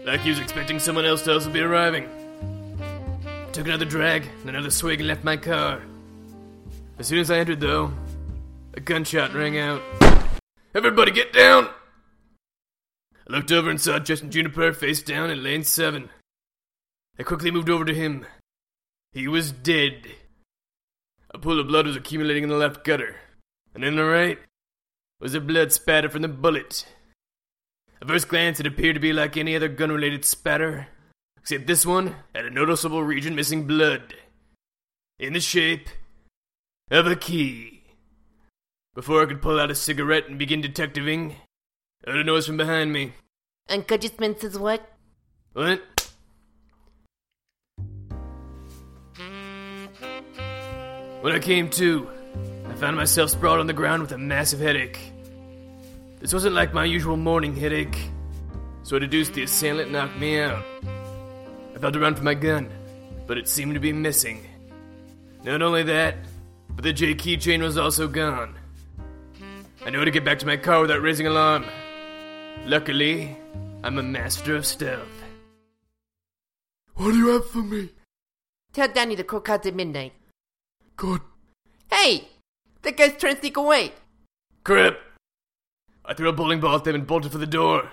like 0.05 0.19
he 0.19 0.29
was 0.29 0.39
expecting 0.39 0.79
someone 0.79 1.05
else 1.05 1.21
to 1.23 1.33
also 1.33 1.49
be 1.49 1.61
arriving. 1.61 2.09
I 3.25 3.51
took 3.51 3.67
another 3.67 3.85
drag 3.85 4.27
and 4.41 4.49
another 4.49 4.69
swig 4.69 4.99
and 4.99 5.07
left 5.07 5.23
my 5.23 5.37
car. 5.37 5.81
As 6.99 7.07
soon 7.07 7.19
as 7.19 7.31
I 7.31 7.37
entered, 7.37 7.61
though, 7.61 7.93
a 8.73 8.81
gunshot 8.81 9.33
rang 9.33 9.57
out. 9.57 9.81
Everybody 10.75 11.11
get 11.11 11.31
down! 11.31 11.69
I 13.27 13.33
looked 13.33 13.51
over 13.51 13.69
and 13.69 13.79
saw 13.79 13.99
Justin 13.99 14.31
Juniper 14.31 14.73
face 14.73 15.01
down 15.01 15.29
in 15.29 15.43
lane 15.43 15.63
7. 15.63 16.09
I 17.17 17.23
quickly 17.23 17.51
moved 17.51 17.69
over 17.69 17.85
to 17.85 17.93
him. 17.93 18.25
He 19.11 19.27
was 19.27 19.51
dead. 19.51 20.07
A 21.31 21.37
pool 21.37 21.59
of 21.59 21.67
blood 21.67 21.87
was 21.87 21.95
accumulating 21.95 22.43
in 22.43 22.49
the 22.49 22.57
left 22.57 22.83
gutter, 22.83 23.15
and 23.73 23.83
in 23.83 23.95
the 23.95 24.03
right 24.03 24.39
was 25.19 25.33
a 25.33 25.41
blood 25.41 25.71
spatter 25.71 26.09
from 26.09 26.21
the 26.21 26.27
bullet. 26.27 26.85
At 28.01 28.07
first 28.07 28.27
glance, 28.27 28.59
it 28.59 28.67
appeared 28.67 28.95
to 28.95 28.99
be 28.99 29.13
like 29.13 29.37
any 29.37 29.55
other 29.55 29.69
gun 29.69 29.91
related 29.91 30.25
spatter, 30.25 30.87
except 31.37 31.65
this 31.65 31.85
one 31.85 32.15
had 32.35 32.45
a 32.45 32.49
noticeable 32.49 33.03
region 33.03 33.35
missing 33.35 33.65
blood. 33.65 34.15
In 35.19 35.33
the 35.33 35.39
shape 35.39 35.87
of 36.91 37.07
a 37.07 37.15
key. 37.15 37.83
Before 38.93 39.23
I 39.23 39.25
could 39.25 39.41
pull 39.41 39.59
out 39.59 39.71
a 39.71 39.75
cigarette 39.75 40.27
and 40.27 40.37
begin 40.37 40.61
detectiving, 40.61 41.37
I 42.05 42.11
heard 42.11 42.19
a 42.19 42.23
noise 42.25 42.45
from 42.45 42.57
behind 42.57 42.91
me. 42.91 43.13
Encouragement 43.69 44.41
says 44.41 44.59
what? 44.59 44.81
What? 45.53 45.81
When 51.21 51.31
I 51.31 51.39
came 51.39 51.69
to, 51.69 52.09
I 52.69 52.73
found 52.73 52.97
myself 52.97 53.29
sprawled 53.29 53.61
on 53.61 53.67
the 53.67 53.73
ground 53.73 54.01
with 54.01 54.11
a 54.11 54.17
massive 54.17 54.59
headache. 54.59 54.99
This 56.19 56.33
wasn't 56.33 56.55
like 56.55 56.73
my 56.73 56.83
usual 56.83 57.15
morning 57.15 57.55
headache, 57.55 57.97
so 58.83 58.97
I 58.97 58.99
deduced 58.99 59.33
the 59.33 59.43
assailant 59.43 59.89
knocked 59.89 60.17
me 60.19 60.41
out. 60.41 60.65
I 61.73 61.79
felt 61.79 61.95
around 61.95 62.17
for 62.17 62.23
my 62.23 62.33
gun, 62.33 62.69
but 63.27 63.37
it 63.37 63.47
seemed 63.47 63.75
to 63.75 63.79
be 63.79 63.93
missing. 63.93 64.45
Not 65.45 65.61
only 65.61 65.83
that, 65.83 66.17
but 66.75 66.83
the 66.83 66.91
J 66.91 67.15
keychain 67.15 67.61
was 67.61 67.77
also 67.77 68.09
gone. 68.09 68.55
I 69.85 69.89
knew 69.89 69.99
how 69.99 70.05
to 70.05 70.11
get 70.11 70.25
back 70.25 70.39
to 70.39 70.45
my 70.45 70.57
car 70.57 70.81
without 70.81 71.01
raising 71.01 71.27
alarm. 71.27 71.65
Luckily, 72.65 73.37
I'm 73.83 73.97
a 73.97 74.03
master 74.03 74.55
of 74.55 74.65
stealth. 74.65 75.23
What 76.95 77.11
do 77.11 77.17
you 77.17 77.27
have 77.29 77.49
for 77.49 77.63
me? 77.63 77.89
Tell 78.71 78.87
Danny 78.87 79.15
to 79.15 79.23
cook 79.23 79.49
out 79.49 79.65
at 79.65 79.75
midnight. 79.75 80.13
Good. 80.95 81.21
Hey! 81.91 82.29
That 82.83 82.97
guy's 82.97 83.17
trying 83.17 83.35
to 83.35 83.41
sneak 83.41 83.57
away. 83.57 83.93
Crap! 84.63 84.97
I 86.05 86.13
threw 86.13 86.29
a 86.29 86.33
bowling 86.33 86.59
ball 86.59 86.75
at 86.75 86.83
them 86.83 86.95
and 86.95 87.07
bolted 87.07 87.31
for 87.31 87.37
the 87.37 87.45
door. 87.45 87.89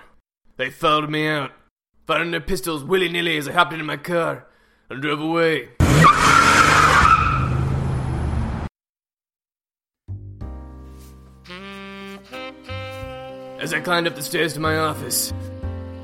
They 0.57 0.69
followed 0.69 1.09
me 1.09 1.27
out, 1.27 1.51
firing 2.05 2.31
their 2.31 2.41
pistols 2.41 2.83
willy 2.83 3.09
nilly 3.09 3.37
as 3.37 3.47
I 3.47 3.53
hopped 3.53 3.73
into 3.73 3.85
my 3.85 3.97
car 3.97 4.47
and 4.89 5.01
drove 5.01 5.19
away. 5.19 5.69
As 13.61 13.75
I 13.75 13.79
climbed 13.79 14.07
up 14.07 14.15
the 14.15 14.23
stairs 14.23 14.53
to 14.55 14.59
my 14.59 14.75
office, 14.75 15.31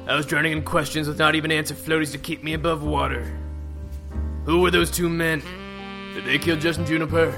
I 0.05 0.15
was 0.15 0.27
drowning 0.27 0.51
in 0.51 0.63
questions 0.63 1.07
with 1.07 1.17
not 1.17 1.33
even 1.33 1.51
answer 1.51 1.73
floaties 1.73 2.11
to 2.11 2.19
keep 2.19 2.43
me 2.43 2.53
above 2.53 2.83
water. 2.83 3.35
Who 4.45 4.61
were 4.61 4.69
those 4.69 4.91
two 4.91 5.09
men? 5.09 5.41
Did 6.13 6.25
they 6.25 6.37
kill 6.37 6.57
Justin 6.57 6.85
Juniper? 6.85 7.33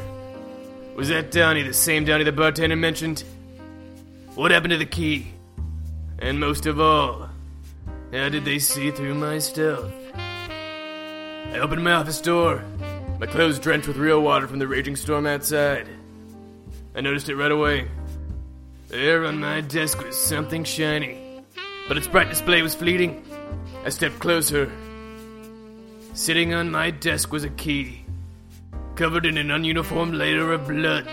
Was 0.97 1.07
that 1.07 1.31
Donnie 1.31 1.61
the 1.61 1.73
same 1.73 2.03
Donnie 2.03 2.25
the 2.25 2.33
bartender 2.33 2.75
mentioned? 2.75 3.23
What 4.35 4.51
happened 4.51 4.71
to 4.71 4.77
the 4.77 4.85
key? 4.85 5.31
And 6.19 6.37
most 6.37 6.65
of 6.65 6.81
all, 6.81 7.29
how 8.11 8.27
did 8.27 8.43
they 8.43 8.59
see 8.59 8.91
through 8.91 9.15
my 9.15 9.39
stealth? 9.39 9.89
I 10.15 11.59
opened 11.59 11.81
my 11.81 11.93
office 11.93 12.19
door, 12.19 12.61
my 13.21 13.25
clothes 13.25 13.57
drenched 13.57 13.87
with 13.87 13.95
real 13.95 14.21
water 14.21 14.49
from 14.49 14.59
the 14.59 14.67
raging 14.67 14.97
storm 14.97 15.25
outside. 15.25 15.87
I 16.93 16.99
noticed 16.99 17.29
it 17.29 17.37
right 17.37 17.53
away. 17.53 17.87
There 18.89 19.25
on 19.25 19.39
my 19.39 19.61
desk 19.61 20.03
was 20.03 20.17
something 20.17 20.63
shiny, 20.63 21.43
but 21.87 21.95
its 21.95 22.07
bright 22.07 22.27
display 22.27 22.63
was 22.63 22.73
fleeting. 22.73 23.23
I 23.85 23.89
stepped 23.89 24.17
closer. 24.17 24.71
Sitting 26.15 26.55
on 26.55 26.71
my 26.71 26.89
desk 26.89 27.31
was 27.31 27.43
a 27.43 27.51
key, 27.51 28.03
covered 28.95 29.27
in 29.27 29.37
an 29.37 29.49
ununiformed 29.49 30.17
layer 30.17 30.51
of 30.51 30.67
blood. 30.67 31.07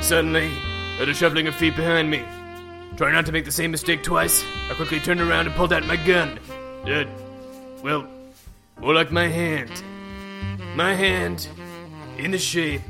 Suddenly, 0.00 0.46
I 0.46 0.98
heard 0.98 1.08
a 1.08 1.14
shuffling 1.14 1.48
of 1.48 1.56
feet 1.56 1.74
behind 1.74 2.08
me. 2.08 2.22
Trying 2.96 3.14
not 3.14 3.26
to 3.26 3.32
make 3.32 3.44
the 3.44 3.50
same 3.50 3.72
mistake 3.72 4.04
twice, 4.04 4.44
I 4.70 4.74
quickly 4.74 5.00
turned 5.00 5.20
around 5.20 5.46
and 5.46 5.56
pulled 5.56 5.72
out 5.72 5.84
my 5.86 5.96
gun. 5.96 6.38
Uh, 6.86 7.04
well, 7.82 8.06
more 8.78 8.94
like 8.94 9.10
my 9.10 9.26
hand. 9.26 9.82
My 10.76 10.94
hand 10.94 11.48
in 12.16 12.30
the 12.30 12.38
shape 12.38 12.82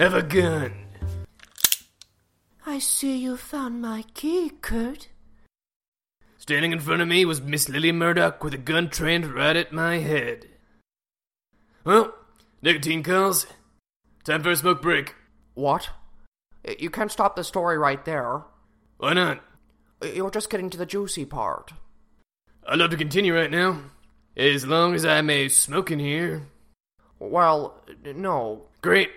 of 0.00 0.14
a 0.14 0.24
gun. 0.24 0.72
I 2.66 2.78
see 2.78 3.16
you 3.16 3.36
found 3.36 3.82
my 3.82 4.04
key, 4.14 4.50
Kurt. 4.62 5.08
Standing 6.38 6.72
in 6.72 6.80
front 6.80 7.02
of 7.02 7.08
me 7.08 7.24
was 7.24 7.40
Miss 7.40 7.68
Lily 7.68 7.92
Murdoch 7.92 8.42
with 8.42 8.54
a 8.54 8.58
gun 8.58 8.88
trained 8.88 9.34
right 9.34 9.56
at 9.56 9.72
my 9.72 9.98
head. 9.98 10.46
Well, 11.84 12.14
nicotine 12.62 13.02
calls. 13.02 13.46
Time 14.24 14.42
for 14.42 14.50
a 14.50 14.56
smoke 14.56 14.80
break. 14.80 15.14
What? 15.52 15.90
You 16.78 16.88
can't 16.88 17.12
stop 17.12 17.36
the 17.36 17.44
story 17.44 17.76
right 17.76 18.02
there. 18.04 18.42
Why 18.96 19.12
not? 19.12 19.44
You're 20.02 20.30
just 20.30 20.48
getting 20.48 20.70
to 20.70 20.78
the 20.78 20.86
juicy 20.86 21.26
part. 21.26 21.72
I'd 22.66 22.78
love 22.78 22.90
to 22.90 22.96
continue 22.96 23.34
right 23.34 23.50
now. 23.50 23.82
As 24.36 24.66
long 24.66 24.94
as 24.94 25.04
I 25.04 25.20
may 25.20 25.48
smoke 25.48 25.90
in 25.90 25.98
here. 25.98 26.46
Well, 27.18 27.82
no. 28.04 28.68
Great. 28.80 29.10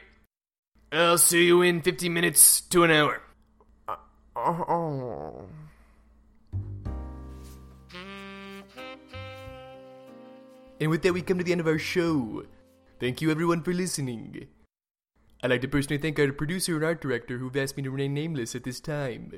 I'll 0.92 1.18
see 1.18 1.46
you 1.46 1.62
in 1.62 1.82
50 1.82 2.10
minutes 2.10 2.62
to 2.62 2.84
an 2.84 2.92
hour. 2.92 3.22
Oh. 4.38 5.45
And 10.80 10.91
with 10.91 11.02
that, 11.02 11.13
we 11.13 11.23
come 11.23 11.39
to 11.39 11.43
the 11.43 11.52
end 11.52 11.62
of 11.62 11.67
our 11.67 11.80
show. 11.80 12.43
Thank 13.00 13.21
you 13.21 13.32
everyone 13.32 13.63
for 13.63 13.73
listening. 13.73 14.47
I'd 15.41 15.50
like 15.50 15.62
to 15.62 15.67
personally 15.67 15.97
thank 15.97 16.19
our 16.19 16.32
producer 16.32 16.76
and 16.76 16.84
art 16.84 17.02
director 17.02 17.38
who've 17.38 17.56
asked 17.58 17.78
me 17.78 17.84
to 17.84 17.91
remain 17.91 18.13
nameless 18.13 18.56
at 18.56 18.63
this 18.63 18.80
time. 18.80 19.32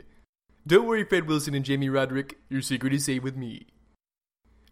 Don't 0.67 0.85
worry, 0.85 1.05
Fred 1.05 1.27
Wilson 1.27 1.55
and 1.55 1.63
Jamie 1.63 1.89
Roderick, 1.89 2.38
your 2.49 2.62
secret 2.62 2.93
is 2.93 3.05
safe 3.05 3.23
with 3.23 3.38
me. 3.38 3.67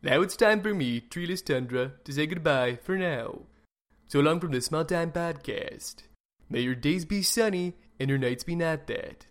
Now 0.03 0.21
it's 0.21 0.35
time 0.35 0.61
for 0.61 0.73
me, 0.73 1.01
Treelis 1.01 1.43
Tundra, 1.43 1.93
to 2.03 2.13
say 2.13 2.27
goodbye 2.27 2.79
for 2.83 2.97
now. 2.97 3.43
So 4.07 4.19
long 4.19 4.39
from 4.39 4.51
the 4.51 4.61
Small 4.61 4.85
Time 4.85 5.11
Podcast. 5.11 6.03
May 6.49 6.61
your 6.61 6.75
days 6.75 7.03
be 7.05 7.21
sunny 7.21 7.75
and 7.99 8.09
your 8.09 8.19
nights 8.19 8.43
be 8.43 8.55
not 8.55 8.87
that. 8.87 9.25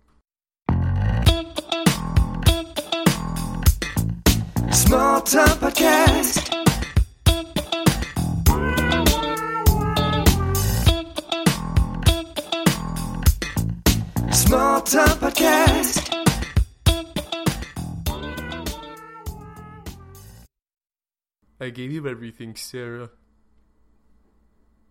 Small 4.87 5.20
Time 5.22 5.59
Podcast. 5.59 6.46
Small 14.33 14.81
Time 14.83 15.18
Podcast. 15.18 16.03
I 21.61 21.70
gave 21.70 21.90
you 21.90 22.07
everything, 22.07 22.55
Sarah. 22.55 23.11